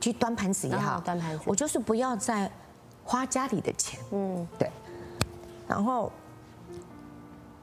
[0.00, 1.42] 去端盘子也好哦，端盘子。
[1.44, 2.48] 我就是不要再
[3.04, 4.70] 花家里的钱，嗯，对，
[5.66, 6.12] 然后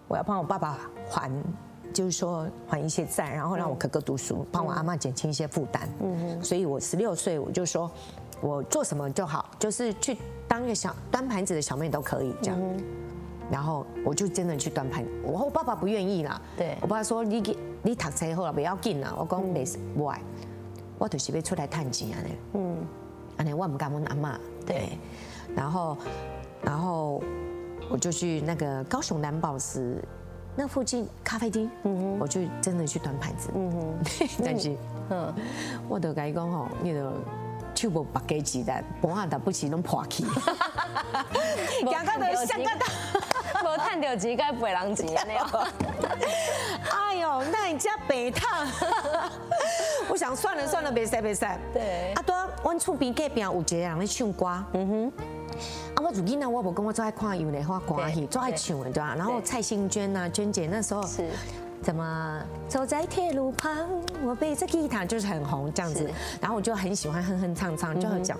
[0.09, 0.77] 我要帮我爸爸
[1.09, 1.31] 还，
[1.91, 7.89] 就是说还一些债，然后让我哥哥读书，帮我阿妈减轻一些负担，嗯哼，所以我十六岁我就说，
[8.41, 12.59] 我做什么就好，就是去当一个小端盘子的小妹都可以这样。
[13.51, 16.41] 然后我就真的去端盘，我我爸爸不愿意啦。
[16.55, 17.41] 对我爸说你
[17.83, 19.13] 你读册好了，不要紧啦。
[19.19, 20.21] 我讲没不爱，
[20.97, 22.29] 我就是要出来探钱啊呢。
[22.53, 22.77] 嗯，
[23.35, 24.39] 安尼我唔敢问阿妈。
[24.65, 24.97] 对，
[25.53, 25.97] 然后
[26.63, 27.21] 然后
[27.89, 30.01] 我就去那个高雄蓝宝石
[30.55, 31.69] 那附近咖啡厅，
[32.19, 33.49] 我就真的去端盘子。
[33.55, 33.97] 嗯哼，
[34.43, 34.75] 但是
[35.09, 35.33] 嗯，
[35.87, 37.11] 我就甲伊讲吼，你就
[37.75, 40.23] 手无白鸡子弹，盘下打不起拢破去，
[41.83, 42.71] 行到就想到。
[43.63, 45.67] 无赚到钱该赔人钱安尼哦。
[46.91, 48.67] 哎呦，那你家白烫，
[50.09, 51.45] 我想算了算了，别使别使。
[51.71, 55.11] 对啊，对啊，阮厝边隔壁有一个人咧唱歌，嗯哼。
[56.11, 59.15] 自己呢，我无讲我最爱看有咧花歌戏，对最爱唱的对吧？
[59.15, 61.29] 然后蔡幸娟呐、娟姐那时候是。
[61.83, 63.89] 怎么走在铁路旁，
[64.23, 66.07] 我背着吉他就是很红这样子，
[66.39, 68.37] 然后我就很喜欢哼哼唱唱，就很讲，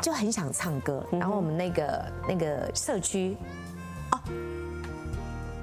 [0.00, 1.06] 就很想唱歌。
[1.12, 3.36] 然后我们那个那个社区，
[4.10, 4.18] 哦，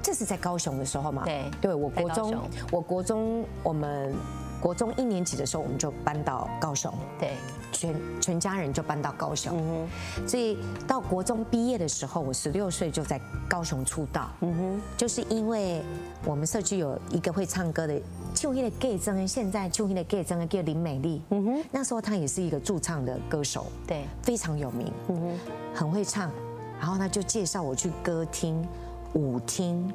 [0.02, 1.22] 这是在高雄的时候嘛？
[1.26, 4.14] 对对我国中我国中我们
[4.58, 7.36] 国中一年级的时候，我们就搬到高雄，对，
[7.72, 9.86] 全全家人就搬到高雄。
[10.26, 14.30] 所以到国中毕业的时候，我十六岁就在高雄出道。
[14.40, 15.82] 嗯哼，就是因为
[16.24, 18.00] 我们社区有一个会唱歌的，
[18.34, 21.22] 就一的 gay 曾，现在就一的 gay 曾叫林美丽。
[21.30, 24.92] 嗯哼，那时候她也是一个驻唱的歌手，对，非常有名。
[25.08, 25.38] 嗯哼，
[25.74, 26.30] 很会唱，
[26.78, 28.66] 然后她就介绍我去歌厅、
[29.14, 29.92] 舞厅。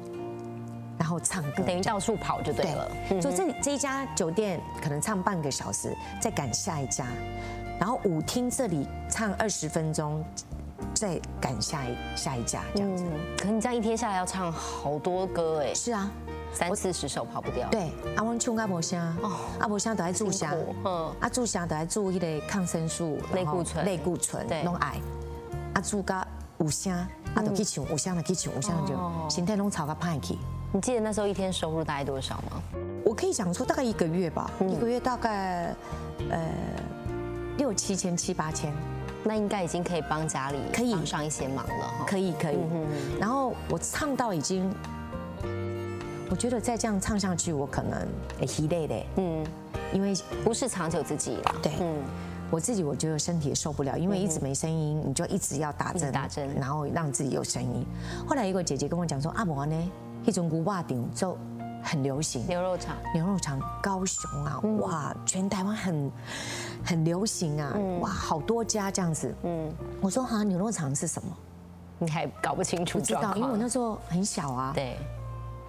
[0.98, 2.90] 然后唱歌，等于到处跑就对了。
[3.20, 7.06] 就这这一家酒店可能唱半个小时，再赶下一家，
[7.78, 10.24] 然后舞厅这里唱二十分钟，
[10.94, 13.04] 再赶下一下一家这样子。
[13.38, 15.74] 可你这样一天下来要唱好多歌哎。
[15.74, 16.10] 是啊，
[16.52, 17.68] 三四十首跑不掉。
[17.70, 19.14] 对，阿翁唱阿伯香，
[19.58, 24.96] 阿伯香都在注香，嗯，阿注香都在注一个抗生素、类固醇、类固醇，弄矮，
[25.74, 26.26] 阿注个
[26.58, 28.94] 五香，阿都去唱五香的去唱五香就
[29.28, 30.38] 心态拢吵个派去。
[30.72, 32.62] 你记得那时候一天收入大概多少吗？
[33.04, 35.74] 我可以讲说大概一个月吧，一个月大概
[36.28, 36.52] 呃
[37.58, 38.72] 六七千七八千，
[39.24, 42.04] 那应该已经可以帮家里可以帮上一些忙了哈。
[42.06, 42.58] 可以可以，
[43.18, 44.70] 然后我唱到已经，
[46.30, 48.06] 我觉得再这样唱下去，我可能
[48.38, 48.94] 很疲累的。
[49.16, 49.46] 嗯，
[49.92, 50.14] 因为
[50.44, 51.54] 不是长久自己了。
[51.62, 51.96] 对，嗯，
[52.50, 57.86] 我自己我觉得身体也受不了，因为一直没声音，你就一直要打针打针，然后让自己有声音。
[58.26, 59.74] 后来一个姐姐跟我讲说，阿伯呢？
[60.24, 61.38] 一种古瓦顶就
[61.86, 66.10] 很流行，牛肉肠，牛肉肠，高雄啊，哇，全台湾很
[66.84, 69.32] 很流行啊，哇，好多家这样子。
[69.44, 71.28] 嗯，我说哈，牛肉肠是什么？
[71.98, 72.98] 你还搞不清楚？
[72.98, 74.98] 不知道，因为我那时候很小啊，对，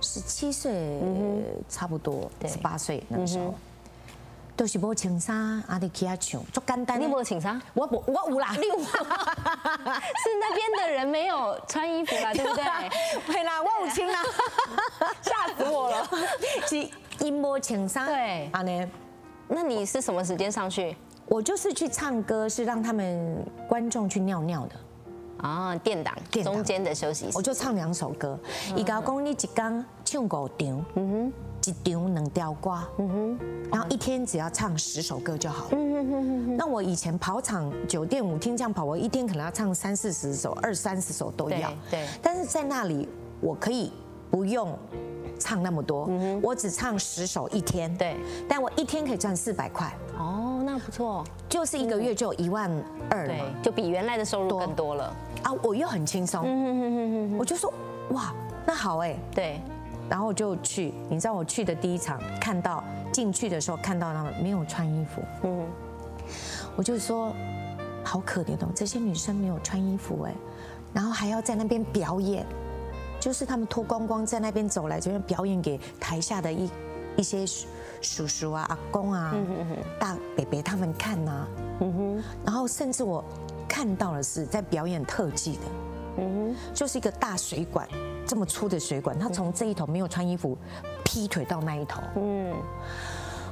[0.02, 1.00] 十七岁
[1.70, 3.54] 差不多，十八岁那时候。
[4.58, 7.00] 都是无穿衫，阿弟去遐唱，足简单。
[7.00, 7.62] 你无穿衫？
[7.76, 8.50] 我无，我有啦。
[8.54, 8.80] 你有？
[8.80, 8.90] 是
[10.42, 12.64] 那边的人没有穿衣服啦， 对不对？
[13.28, 14.24] 会啦，我有穿啦。
[15.22, 16.10] 吓死我了！
[16.68, 16.90] 是
[17.24, 18.08] 因无穿衫。
[18.08, 18.50] 对。
[18.52, 18.90] 阿呢？
[19.48, 20.98] 那你是什么时间上去？
[21.28, 24.76] 我就是去唱歌，是让他们观众去尿尿的。
[25.48, 27.30] 啊，电档，中间的休息。
[27.36, 28.40] 我就唱两首歌，
[28.76, 30.86] 伊甲讲你一刚唱五场。
[30.96, 31.34] 嗯哼。
[31.68, 32.88] 一场能吊瓜，
[33.70, 35.68] 然后一天只要唱十首歌就好。
[35.72, 36.58] 嗯哼哼哼。
[36.58, 41.70] 那我以前跑场、酒店、舞厅这样跑，我一天可能要唱三四十首、二三十首都要。
[41.92, 42.08] 对。
[42.22, 43.10] 但是在那里，
[43.42, 43.92] 我可以
[44.32, 44.78] 不用
[45.38, 46.10] 唱那么多，
[46.42, 47.94] 我只唱十首一天。
[47.98, 48.16] 对。
[48.48, 49.94] 但我一天可以赚四百块。
[50.18, 51.26] 哦，那不错。
[51.50, 52.72] 就是一个月就一万
[53.10, 55.14] 二对，就比原来的收入更多了。
[55.44, 56.44] 啊，我又很轻松。
[56.46, 57.38] 嗯哼哼哼哼。
[57.38, 57.74] 我就说，
[58.12, 58.34] 哇，
[58.66, 59.18] 那好哎。
[59.36, 59.60] 对。
[60.10, 65.66] 然后就去，你知道我去的第一场，看到进去的时候看到他们没有穿衣服，嗯，
[66.76, 67.34] 我就说
[68.04, 70.34] 好可怜哦，这些女生没有穿衣服哎，
[70.94, 72.46] 然后还要在那边表演，
[73.20, 76.70] 就是他们脱光光在那边走来这边表演给台下的一
[77.18, 77.46] 一些
[78.02, 79.36] 叔叔啊、阿公啊、
[80.00, 81.48] 大伯伯他们看呐，
[81.82, 83.24] 嗯哼，然后甚至我
[83.68, 85.62] 看到的是在表演特技的，
[86.18, 87.88] 嗯哼，就是一个大水管。
[88.26, 90.58] 这么粗的水管，他从这一头没有穿衣服，
[91.06, 92.02] 劈腿到那一头。
[92.18, 92.52] 嗯，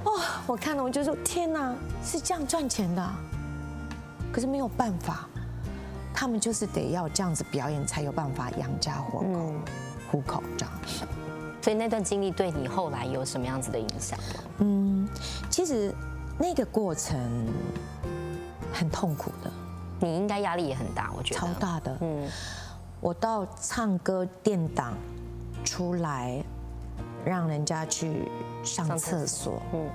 [0.03, 0.11] 哦！
[0.45, 1.73] 我看了我就说天哪，
[2.03, 3.09] 是这样赚钱的。
[4.33, 5.29] 可是没有办法，
[6.13, 9.53] 他们就是得要这样子表演，才有办法养家活口、
[10.11, 10.73] 糊口这样。
[11.61, 14.19] 所以那段经历对你后来有什么样子的影响？
[14.57, 15.07] 嗯，
[15.49, 15.95] 其实
[16.37, 17.17] 那个过程
[18.73, 19.49] 很痛苦的。
[19.99, 21.97] 你应该压力也很大，我觉得超大的。
[22.01, 22.29] 嗯。
[23.01, 24.93] 我到唱歌店档
[25.63, 26.41] 出来，
[27.23, 28.27] 让人家去
[28.63, 29.61] 上厕所。
[29.73, 29.87] 嗯，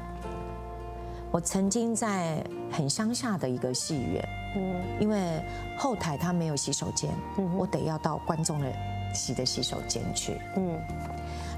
[1.32, 5.42] 我曾经在很乡下的一个戏院，嗯，因为
[5.76, 8.72] 后台他没有洗手间，嗯，我得要到观众的
[9.12, 10.40] 洗的洗手间去。
[10.56, 10.78] 嗯，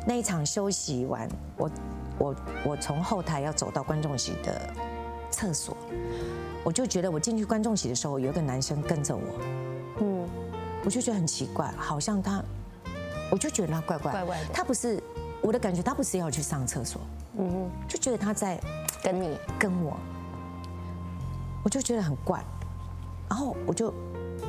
[0.07, 1.71] 那一场休息完，我
[2.19, 4.59] 我我从后台要走到观众席的
[5.33, 5.76] 厕所，
[6.62, 9.22] 我就觉得我进去观众席的时候，有一个男生跟着我。
[10.01, 10.28] 嗯。
[10.85, 12.43] 我就觉得很奇怪，好像他，
[13.30, 14.47] 我就觉得他怪怪，怪怪的。
[14.53, 15.03] 他不是
[15.41, 17.01] 我的感觉，他不是要去上厕所，
[17.39, 17.51] 嗯。
[17.51, 18.61] 哼，就觉得他在
[19.03, 19.39] 跟你。
[19.59, 19.97] 跟我，
[21.64, 22.45] 我就觉得很怪。
[23.28, 23.95] 然后我就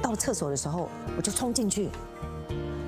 [0.01, 1.89] 到厕所的时候，我就冲进去，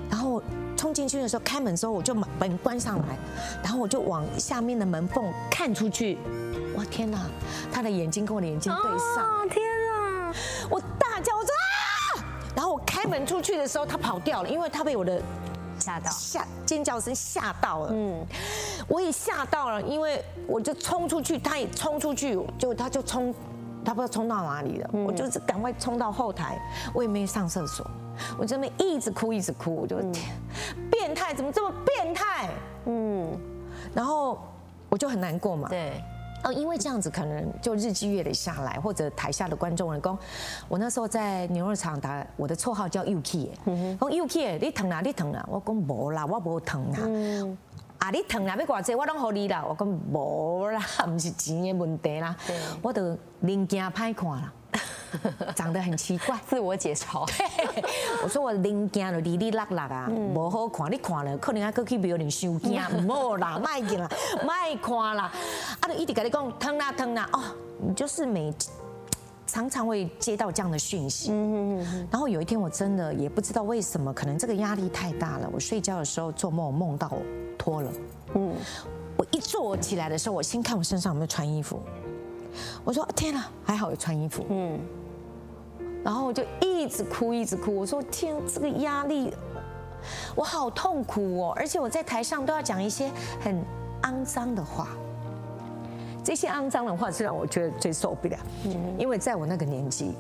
[0.09, 0.41] 然后
[0.86, 3.17] 冲进去的时候，开门的时候我就把门关上来，
[3.63, 6.15] 然后我就往下面的门缝看出去，
[6.75, 7.25] 哇天哪，
[7.71, 10.31] 他的眼睛跟我的眼睛对上，天啊，
[10.69, 11.49] 我大叫我说。
[12.55, 15.19] 然后我开门出去的时候，他跑掉了，因为他被我的
[15.79, 17.89] 吓到，吓尖叫声吓到了。
[17.91, 18.23] 嗯，
[18.88, 23.33] 我也吓到了，因为我就冲出去，他也冲出去，就他就冲，
[23.86, 24.89] 他不知道冲到哪里了。
[24.91, 26.59] 我就是赶快冲到后台，
[26.93, 27.86] 我也没有上厕所，
[28.38, 30.36] 我这边一直哭一直哭，我就天，
[30.91, 32.49] 变态怎么这么变态？
[32.86, 33.31] 嗯，
[33.93, 34.39] 然后
[34.89, 35.69] 我就很难过嘛。
[35.69, 36.03] 对。
[36.43, 40.15] 哦，因为这样子可能就日积月累下来，或者台下的观众人讲，
[40.67, 47.57] 我那时候在牛肉厂打，我的绰号叫 UK，讲 UK，你疼啊，你疼啊，我讲无啦，我无疼啊。
[48.05, 49.65] 啊，你疼啊，要偌济，我拢互你啦。
[49.67, 50.79] 我讲无啦，
[51.09, 52.35] 唔是钱的问题啦，
[52.83, 54.53] 我都零件歹看啦，
[55.55, 57.27] 长得很奇怪， 自我解嘲。
[58.23, 64.07] 我说我零件就哩哩落落啊，无好看，你看了可能还过去庙里收惊，唔好啦，卖见啦，
[64.45, 65.31] 卖看啦。
[65.79, 67.41] 啊，就一直跟你讲疼啦疼啦，哦，
[67.81, 68.53] 你就是每
[69.47, 71.31] 常常会接到这样的讯息。
[71.31, 75.49] 嗯嗯然后有一天我真的也不知道为什么，可能这个压力太大了。
[75.53, 77.21] 我睡觉的时候做梦，梦到我
[77.57, 77.91] 脱了。
[78.35, 78.53] 嗯。
[79.17, 81.79] 我一坐起来的时候，我先看我身上有没有穿衣服。
[82.83, 84.45] 我说天哪，还好有穿衣服。
[84.49, 84.79] 嗯。
[86.03, 87.75] 然后我就一直哭，一直哭。
[87.75, 89.33] 我说天，这个压力，
[90.35, 91.53] 我好痛苦哦！
[91.55, 93.09] 而且我在台上都要讲一些
[93.41, 93.63] 很
[94.03, 94.89] 肮脏的话。
[96.26, 98.38] 这些肮脏的话是让我觉得最受不了。
[98.65, 98.95] 嗯。
[98.97, 100.15] 因为在我那个年纪，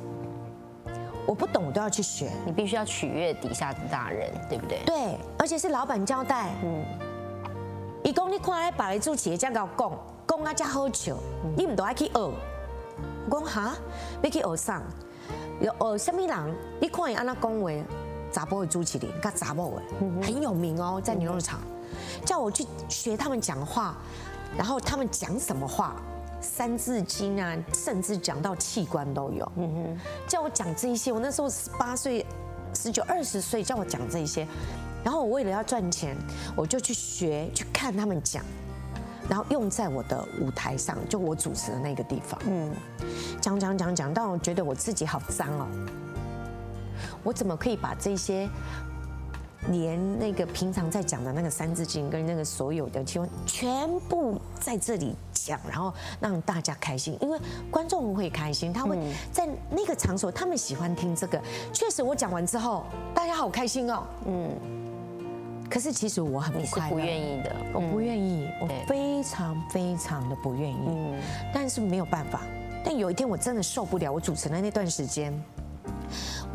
[1.25, 2.31] 我不懂都要去学。
[2.45, 4.79] 你必须要取悦底下的大人，对不对？
[4.85, 6.51] 对，而且是老板交代。
[6.63, 6.85] 嗯。
[8.03, 9.91] 伊讲你看咧，别个主持人这样讲，
[10.27, 11.17] 讲啊才好笑，
[11.57, 12.11] 你唔都爱去学。
[12.13, 12.33] 我
[13.31, 13.75] 讲哈，
[14.21, 14.83] 要去学啥？
[15.59, 16.55] 学什么人？
[16.79, 17.71] 你看伊安那讲话，
[18.31, 19.81] 查甫的主持人，甲查某的，
[20.21, 21.59] 很有名哦，在牛肉厂，
[22.23, 23.97] 叫我去学他们讲话，
[24.57, 25.95] 然后他们讲什么话，
[26.41, 29.51] 三字经啊，甚至讲到器官都有。
[29.57, 32.25] 嗯哼，叫我讲这些，我那时候十八岁、
[32.73, 34.47] 十九、二十岁，叫我讲这些。
[35.03, 36.15] 然后我为了要赚钱，
[36.55, 38.43] 我就去学去看他们讲，
[39.29, 42.39] 然后用在我的舞台上，就我主持的那个地方。
[42.47, 42.73] 嗯，
[43.39, 45.67] 讲讲讲讲到觉得我自己好脏哦，
[47.23, 48.49] 我怎么可以把这些
[49.71, 57.39] 连那个平常在讲的那个三字经跟那个所有的情况全部在这里讲，然后让大家开心，因为
[57.71, 58.97] 观众会开心，他会
[59.31, 61.41] 在那个场所，他们喜欢听这个。
[61.73, 64.03] 确实，我讲完之后，大家好开心哦。
[64.27, 64.51] 嗯。
[65.67, 70.77] 可是其实我很不快不愿意的，我不愿意，我非常非常的不愿意。
[70.87, 71.19] 嗯，
[71.51, 72.41] 但是没有办法。
[72.83, 75.33] 但有一天我真的受不了，我主持的那段时间，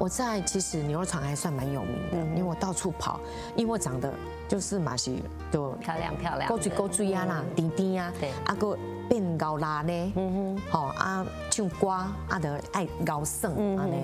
[0.00, 3.20] 我在其实牛肉厂还算蛮有名的，因为我到处跑，
[3.54, 4.10] 因为我长得
[4.48, 5.22] 就是马西
[5.52, 8.78] 就漂亮漂亮，高嘴高嘴呀啦，低低呀，对，啊个
[9.10, 13.94] 变高拉呢，嗯哼，好啊唱歌啊的爱高声啊呢。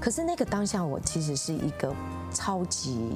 [0.00, 1.92] 可是那个当下我其实是一个
[2.32, 3.10] 超级。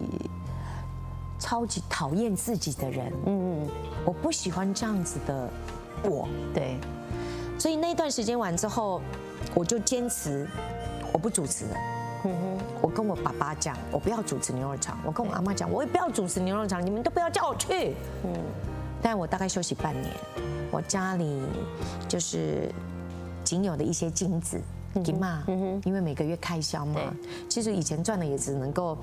[1.37, 3.69] 超级讨厌自己的人，嗯，
[4.07, 5.51] 我不喜欢这样子的
[6.05, 6.79] 我，对，
[7.59, 9.03] 所以那段时间完之后，
[9.53, 10.49] 我就坚持
[11.15, 11.77] 我不主持了，
[12.25, 17.95] 嗯哼，我跟我爸爸讲，我不要主持牛肉场，我跟我阿妈讲，我也不要主持牛肉场，你们都不要叫我去，
[18.25, 18.35] 嗯，
[19.01, 20.13] 但我大概休息半年，
[20.73, 21.41] 我家里
[22.09, 22.69] 就是
[23.45, 24.61] 仅有的一些金子，
[25.05, 27.01] 给嘛，嗯哼，因为每个月开销嘛，
[27.49, 28.99] 其实以前赚的也只能够。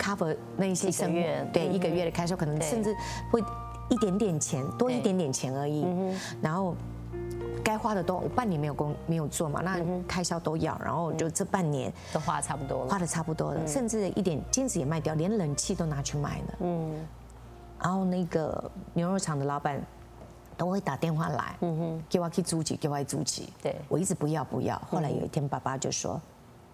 [0.00, 2.94] cover 那一些生月对一个月的开销，可能甚至
[3.32, 3.42] 会
[3.88, 5.84] 一点点钱多一点点钱而已。
[6.40, 6.76] 然后
[7.68, 10.74] 该花的都，我半年没有工没有做嘛，那开销都要。
[10.82, 16.54] 然后就这半年都花的差不多了，花的差不多了，甚至一点金子也卖掉，连冷气都拿去卖了。
[16.60, 17.06] 嗯。
[17.78, 19.78] 然后那个牛肉厂的老板
[20.56, 23.52] 都会打电话来，嗯哼，给我去租起，给我租起。
[23.62, 24.80] 对，我一直不要不要。
[24.90, 26.18] 后来有一天，爸爸就说：“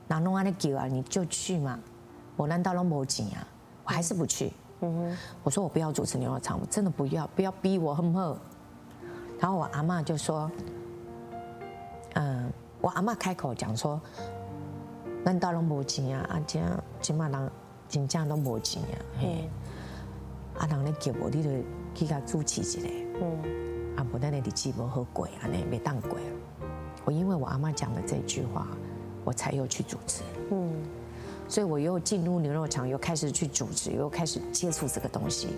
[0.06, 1.76] 那弄完了给啊，你就去嘛。”
[2.38, 3.42] 我难道拢无钱啊？
[3.84, 4.52] 我还是不去。
[4.80, 8.36] 嗯哼，我说我不要主持牛肉厂，我真的不要，不要逼我，好不好？
[9.40, 10.50] 然后我阿妈就说
[12.14, 14.00] ：“嗯，我阿妈开口讲说，
[15.24, 16.26] 难道拢无钱啊？
[16.30, 17.50] 啊，这样起码人
[17.88, 18.96] 真正都无钱啊。
[19.20, 19.48] 嘿，
[20.58, 21.50] 啊，人咧叫我，你就
[21.94, 22.80] 去甲主持一下。
[23.20, 26.18] 嗯，啊，无咱的日子无好过，安尼袂当过。
[27.04, 28.66] 我因为我阿妈讲的这句话，
[29.24, 30.22] 我才又去主持。
[30.50, 30.72] 嗯。
[31.46, 35.48] 所以我又进入牛肉厂，又开始去组织，又开始接触这个东西。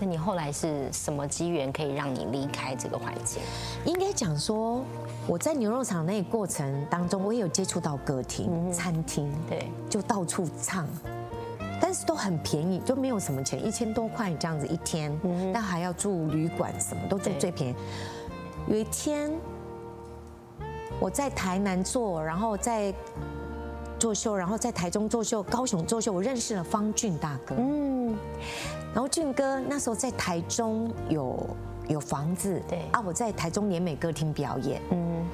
[0.00, 3.42] 对，那你后来是什么机缘可以让你离开这个环境？
[3.84, 4.82] 应该讲说，
[5.26, 10.86] 我在牛肉厂那个过程当中，我也有接触到歌厅、餐厅，对，就到处唱，
[11.80, 15.16] 但是都很便宜，就没有什么钱，一千多块这样子一天，
[15.52, 17.74] 但还要住旅馆，什么都住最便宜。
[18.66, 19.30] 有一天。
[20.98, 22.92] 我在台南做，然后在
[23.98, 27.54] 做秀，然后在台中做秀，高雄做秀，我认识了方俊大哥。
[27.56, 28.14] 嗯，
[28.92, 31.38] 然后俊哥那时候在台中有
[31.88, 32.80] 有房子，对。
[32.92, 35.24] 啊，我在台中联美歌厅表演，嗯，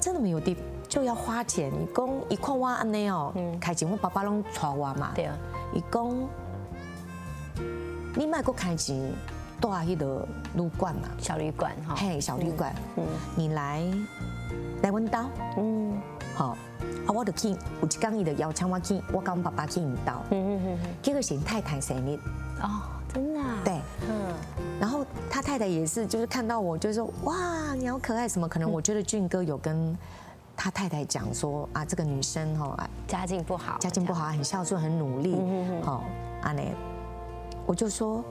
[0.00, 0.56] 真的没有地
[0.88, 1.72] 就要花钱。
[1.82, 5.34] 一共一块瓦安尼哦，开钱我爸爸拢带我嘛，对啊，
[5.72, 6.28] 一共
[8.14, 9.10] 你买过开钱，
[9.58, 13.82] 大一个旅馆嘛，小旅馆哈，嘿，小旅馆，嗯，你来
[14.82, 15.24] 来温刀，
[15.56, 15.98] 嗯，
[16.34, 16.48] 好，
[17.06, 22.18] 啊，我就去，有一刚伊就邀请我去，我跟我爸爸去引导，嗯嗯嗯，结果是太太生日，
[22.62, 22.82] 哦，
[23.12, 24.34] 真的，对，嗯，
[24.80, 28.70] 然后他太太也是，就是看到我，就说哇，你好可爱，什么可能？
[28.70, 29.96] 我觉得俊哥有跟。
[30.54, 35.34] 他太太讲说啊，这个女生哈，家境不好，家境不好，很孝顺，很努力，
[35.82, 36.04] 好，
[36.42, 36.72] 阿内，
[37.66, 38.22] 我就说，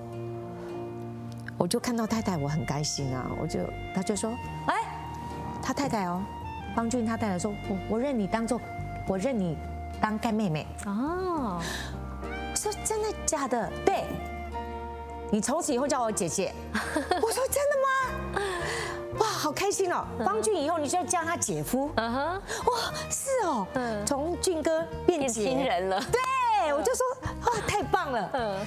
[1.57, 3.59] 我就看到太太，我很开心啊，我就，
[3.93, 4.32] 他就说，
[4.67, 4.75] 哎，
[5.63, 6.21] 他太太哦，
[6.75, 8.61] 方俊他太太说，我我认你当做，
[9.07, 9.57] 我认你
[9.99, 10.65] 当干妹妹。
[10.86, 11.59] 哦，
[12.62, 13.72] 说真的假的？
[13.84, 14.03] 对，
[15.32, 18.41] 你从此以后叫我姐姐， 我说真的吗？
[19.18, 20.05] 哇，好开心哦！
[20.24, 21.89] 方俊以后你就要叫他姐夫。
[21.95, 23.66] 嗯哼，哇，是哦，
[24.05, 25.99] 从俊哥变亲人了。
[26.12, 27.03] 对，我就说
[27.47, 28.30] 哇，太棒了。
[28.34, 28.59] 嗯，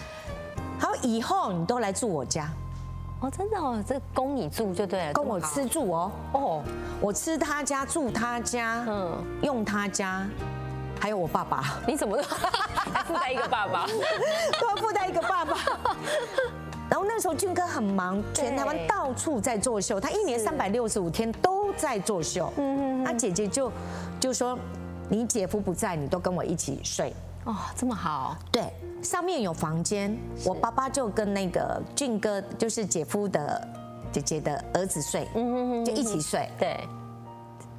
[0.81, 2.51] 好，以后你都来住我家。
[3.21, 6.11] 哦，真的哦，这供你住就对了，供我吃住哦。
[6.33, 6.63] 哦，
[7.01, 10.27] 我吃他家，住他家，嗯，用他家，
[11.05, 11.83] 还有我爸爸。
[11.87, 12.17] 你怎么
[12.95, 13.87] 还附带一个爸爸？
[14.59, 15.55] 都要附带一个爸爸。
[16.89, 22.51] 然后那时候俊哥很忙，全台湾到处在作秀，他一年三百六十五天都在作秀。
[22.57, 23.71] 嗯嗯，他姐姐就
[24.19, 24.59] 就说，
[25.11, 27.13] 你姐夫不在，你都跟我一起睡。
[27.45, 28.35] 哦，这么好。
[28.51, 33.69] 对，上面有房间，我爸爸就跟那个俊哥，就是姐夫的
[34.11, 35.29] 姐姐的儿子睡。
[35.35, 36.49] 嗯嗯就一起睡。
[36.59, 36.89] 对，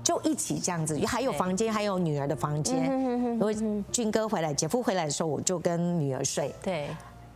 [0.05, 2.87] 就一起这样子，还有房间，还有女儿的房间。
[2.91, 3.53] 嗯如果
[3.91, 6.53] 军哥回来，姐夫回来的时候，我就跟女儿睡。
[6.61, 6.87] 对。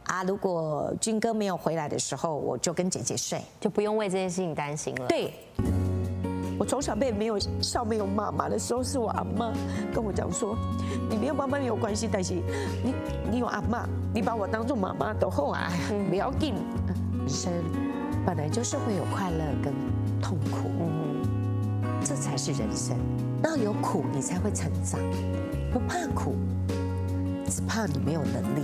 [0.04, 5.08] 啊，如果军哥没有回来的时候，我就跟姐姐睡，就不用为这件事情担心了。
[5.08, 5.34] 对，
[6.58, 9.54] 我从小被没有笑、没有妈妈的时候，是我阿妈
[9.94, 10.58] 跟我讲说
[11.12, 12.34] ：“你没有妈妈没有关系，但是
[12.84, 12.94] 你
[13.30, 15.72] 你有阿妈，你把我当做妈妈都好啊，
[16.10, 16.56] 不要紧。
[17.20, 17.54] 人生
[18.26, 19.72] 本来就是会有快乐跟
[20.20, 20.99] 痛苦，嗯，
[22.10, 22.98] 这才是人生。
[23.44, 25.00] 要有苦，你才会成长。
[25.72, 26.36] 不怕苦，
[27.48, 28.64] 只怕你没有能力。”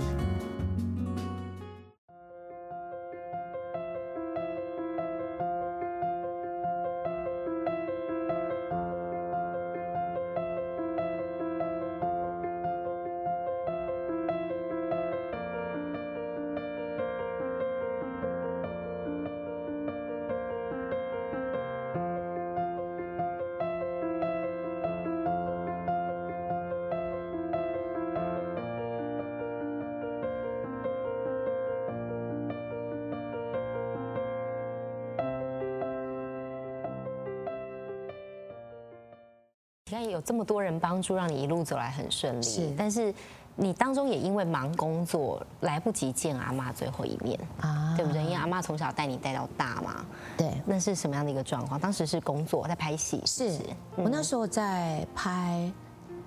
[39.88, 42.42] 你看有这么多人帮助，让你一路走来很顺利。
[42.42, 43.14] 是，但是
[43.54, 48.20] 你当中也因为忙工作，来不及见阿妈最后一面啊，对不对？
[48.24, 50.04] 因为阿妈从小带你带到大嘛。
[50.36, 50.50] 对。
[50.66, 51.78] 那是什么样的一个状况？
[51.78, 53.22] 当时是工作在拍戏。
[53.26, 53.60] 是。
[53.94, 55.72] 我那时候在拍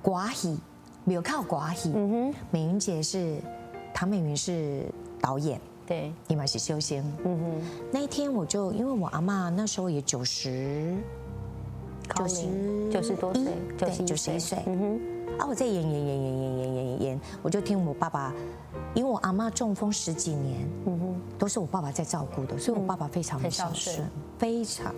[0.09, 0.53] 《寡喜》，
[1.03, 1.89] 没有看《寡喜》。
[1.93, 2.35] 嗯哼。
[2.51, 3.41] 美云姐是
[3.93, 4.85] 唐美云是
[5.19, 5.59] 导演。
[5.85, 6.13] 对。
[6.27, 7.03] 你妈是修仙。
[7.25, 7.61] 嗯哼。
[7.91, 10.95] 那一天我就因为我阿妈那时候也九十。
[12.27, 12.45] 九十
[12.91, 13.43] 九十多岁，
[13.77, 14.57] 对，九十一岁。
[14.65, 18.33] 嗯哼，啊，我在演演演演演演演演，我就听我爸爸，
[18.93, 24.05] 因为我阿妈中风十几年，嗯哼，都是我爸爸在照顾的，所以我爸爸非常的孝顺，
[24.37, 24.93] 非常。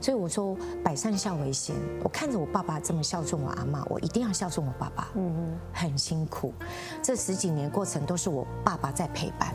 [0.00, 5.08] 所以我说百善孝为先，我看着我爸爸这么孝顺我阿妈，我一定要孝顺我爸爸。
[5.14, 6.54] 嗯哼，很辛苦，
[7.02, 9.54] 这十几年过程都是我爸爸在陪伴，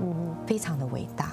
[0.00, 1.32] 嗯哼，非常的伟大。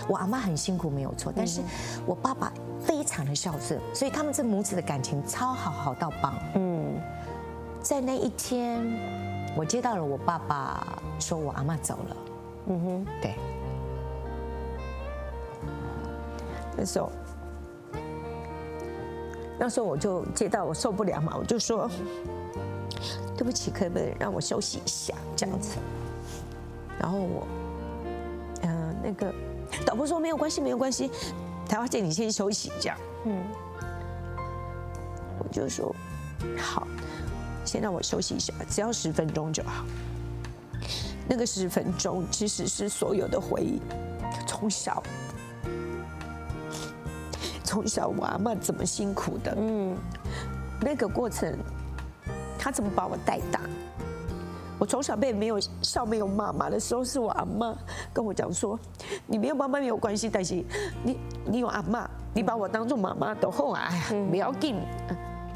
[0.00, 0.08] 对。
[0.08, 1.60] 我阿妈很辛苦没有错，但是
[2.06, 6.34] 我爸爸非常的孝顺，所以他们这母子的感情超好，好到棒。
[6.54, 6.94] 嗯，
[7.82, 8.84] 在那一天，
[9.56, 12.16] 我接到了我爸爸说我阿妈走了。
[12.66, 13.34] 嗯哼，对。
[16.76, 17.10] 那时候，
[19.58, 21.90] 那时候我就接到我受不了嘛，我就说
[23.36, 25.76] 对不起，可不可以让我休息一下这样子？
[27.00, 27.46] 然后我，
[28.62, 29.34] 嗯，那个。
[29.84, 31.10] 导播说没有关系，没有关系，
[31.68, 32.98] 台湾姐你先休息这样。
[33.24, 33.44] 嗯，
[35.38, 35.94] 我就说
[36.58, 36.86] 好，
[37.64, 39.84] 先让我休息一下，只要十分钟就好。
[41.28, 43.80] 那个十分钟其实是所有的回忆，
[44.46, 45.02] 从小，
[47.62, 49.94] 从小我阿妈怎么辛苦的，嗯，
[50.80, 51.54] 那个过程，
[52.58, 53.60] 她怎么把我带大。
[54.78, 57.76] 我从小被没有笑、没有妈妈的时候，是我阿妈
[58.12, 58.78] 跟我讲说
[59.26, 60.64] ：“你没有妈妈没有关系，但是
[61.02, 63.90] 你你有阿妈，你把我当做妈妈的后啊，
[64.30, 64.76] 不要紧。”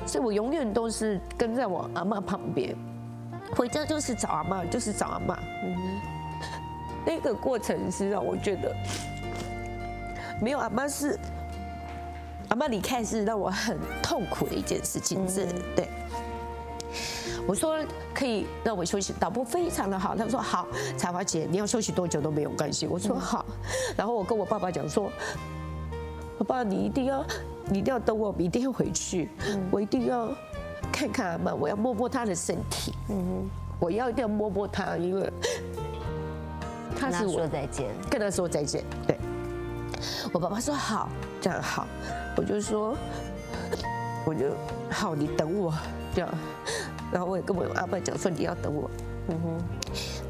[0.05, 2.77] 所以我永远都是跟在我阿妈旁边，
[3.57, 5.39] 回家就是找阿妈，就是找阿妈。
[7.07, 8.75] 那个过程是让我觉得
[10.41, 11.17] 没有阿妈是
[12.49, 15.47] 阿妈离开是让我很痛苦的一件事情，是
[15.77, 15.89] 对。
[17.47, 17.77] 我说
[18.15, 20.67] 可以让我休息，导播非常的好，他说好，
[20.97, 23.45] 彩华姐你要休息多久都没有关系，我说好，
[23.97, 25.11] 然后我跟我爸爸讲说，
[26.39, 27.25] 爸爸你一定要
[27.69, 29.29] 你一定要等我明天回去，
[29.71, 30.29] 我一定要
[30.93, 33.49] 看看阿妈，我要摸摸她的身体，嗯
[33.81, 35.29] 我要一定要摸摸她，因为
[36.97, 39.19] 他是说再见，跟他说再见，对，
[40.33, 41.09] 我爸爸说好，
[41.41, 41.85] 这样好，
[42.37, 42.97] 我就说
[44.25, 44.55] 我就
[44.89, 45.75] 好，你等我
[46.15, 46.31] 这样。
[47.13, 48.91] 然后我也跟我阿爸讲说你要等我，
[49.29, 49.63] 嗯哼，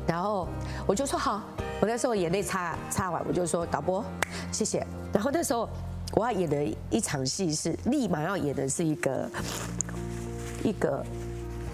[0.07, 0.49] 然后
[0.87, 1.41] 我就说好，
[1.81, 4.05] 我那时候眼泪擦擦完，我就说导播
[4.51, 4.85] 谢谢。
[5.13, 5.69] 然后那时候
[6.15, 9.31] 我要演的一场戏是立马要演的是一个
[10.65, 11.05] 一个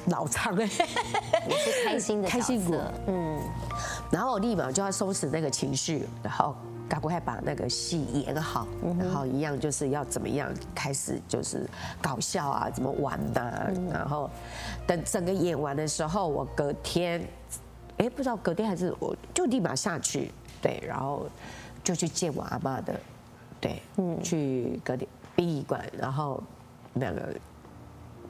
[0.09, 0.55] 老唱。
[0.59, 3.41] 也是开心的 开心果，嗯，
[4.11, 6.55] 然后我立马就要收拾那个情绪，然后。
[6.89, 8.67] 赶快把那个戏演好，
[8.99, 11.69] 然后一样就是要怎么样开始就是
[12.01, 14.31] 搞笑啊，怎么玩的，然后
[14.87, 17.23] 等整个演完的时候，我隔天，
[17.99, 20.33] 哎，不知道隔天还是我就立马下去，
[20.63, 21.27] 对，然后
[21.85, 22.99] 就去见我阿妈的，
[23.61, 25.07] 对，嗯，去隔天
[25.37, 26.43] 殡仪馆，然后
[26.95, 27.35] 那个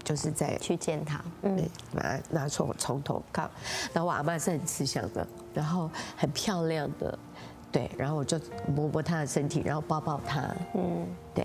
[0.08, 3.50] 就是在去见他，对，拿拿从从头看，
[3.92, 7.18] 然后我阿妈是很慈祥的，然后很漂亮的。
[7.70, 8.40] 对，然后我就
[8.74, 10.40] 摸摸他的身体，然后抱抱他。
[10.72, 11.44] 嗯，对，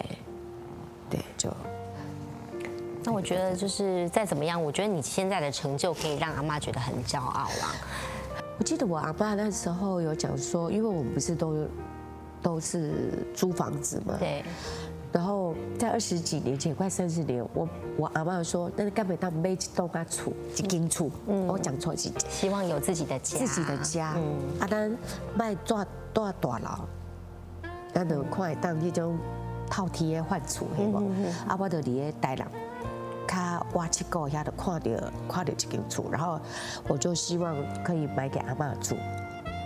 [1.09, 1.53] 对，就。
[3.03, 7.76] 那我觉得就是再怎么样，我觉得你现在的成就可以让阿妈觉得很骄傲啦。
[8.57, 11.68] 我记得我阿爸那时候有讲说，因为我们不是都
[12.41, 14.16] 都是租房子嘛。
[14.18, 14.45] 对。
[15.14, 21.09] 然后在二十几年前，快三十年，我我阿妈说，那是根本当没都家厝，一间厝。
[21.28, 21.47] 嗯。
[21.47, 23.38] 我讲错几希望有自己的家。
[23.38, 24.16] 自己的家。
[24.18, 24.36] 嗯。
[24.59, 24.97] 阿丹
[25.38, 25.86] 卖做。
[26.14, 26.86] 住大楼，
[27.91, 29.18] 咱就看会当迄种
[29.68, 30.97] 套梯的换厝，系无？
[31.47, 32.47] 啊，我就伫咧台南，
[33.28, 36.39] 较挖七个遐就看到看到一间厝，然后
[36.88, 38.95] 我就希望可以买给阿妈住。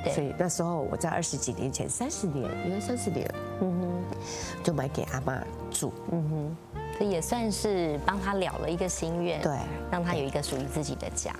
[0.09, 3.29] 所以那时候我在二十几年前，三十年，应该三十年，
[3.61, 5.41] 嗯哼，就买给阿妈
[5.71, 5.91] 住。
[6.11, 9.57] 嗯哼，这也算是帮他了了一个心愿，对，
[9.91, 11.33] 让他有一个属于自己的家。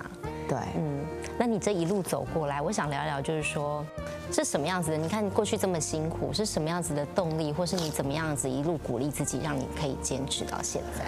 [0.48, 1.04] 对，嗯，
[1.38, 3.84] 那你这一路走过来，我想聊聊，就是说，
[4.32, 4.96] 是什么样子的？
[4.96, 11.04] 你看过去这么辛苦，是什么样子的动力，或是你怎么样子一路鼓励自己，让你可以坚持到现在？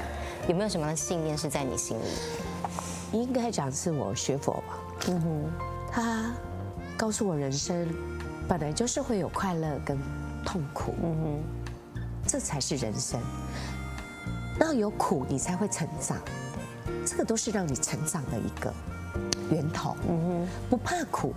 [0.47, 3.19] 有没有什么信念是在你心里？
[3.19, 4.79] 应该讲是我学佛吧。
[5.09, 5.53] 嗯哼，
[5.91, 6.33] 他
[7.01, 7.89] 告诉我，人生
[8.47, 9.97] 本来就是会有快乐跟
[10.45, 10.95] 痛苦。
[11.03, 13.19] 嗯哼，这才是人生。
[14.59, 16.19] 那有苦，你才会成长。
[17.07, 18.71] 这个都是让你成长的一个。
[19.51, 21.33] 源头，嗯哼，不怕苦，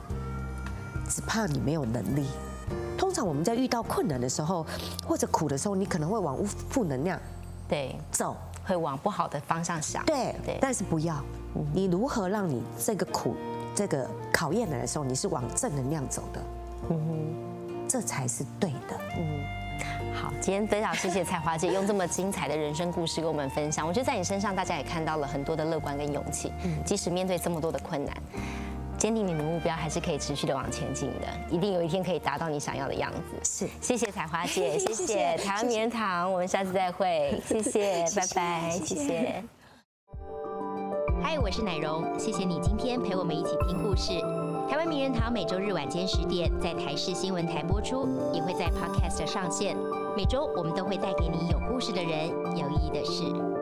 [1.08, 2.28] 只怕你没有能力。
[2.98, 4.66] 通常我们在遇到困难的时候，
[5.08, 7.18] 或者苦的时候，你可能会往负能量
[7.70, 8.36] 对走，
[8.66, 10.04] 会往不好的方向想。
[10.04, 10.58] 对，对。
[10.60, 11.24] 但是不要，
[11.74, 13.38] 你如何让你这个苦、
[13.76, 16.42] 这个考验来的时候，你是往正能量走的？
[16.90, 19.00] 嗯哼，这才是对的。
[19.18, 19.44] 嗯。
[20.14, 23.86] 好，今天非常谢谢彩华姐用这么精彩的人生故事跟我们分享。
[23.86, 26.52] 我觉得在你身上，大家也看到了很多的乐观跟勇气。
[26.64, 28.16] 嗯，即使面对这么多的困难，
[28.98, 31.28] 坚定你的目标，还是可以持续的往前进的。
[31.50, 33.66] 一定有一天可以达到你想要的样子。
[33.66, 37.42] 是，谢谢彩华姐， 谢谢台湾名人堂，我们下次再会。
[37.48, 39.44] 谢谢，拜拜，谢谢。
[41.24, 44.12] 嗨，我是奶蓉，谢谢你今天陪我们一起听故事。
[44.70, 49.78] 台湾名人堂每周日晚间十点在台视新闻台播出，也会在 Podcast 上线。
[50.18, 53.53] 每周我们都会带给你有故事的人，有意义的事。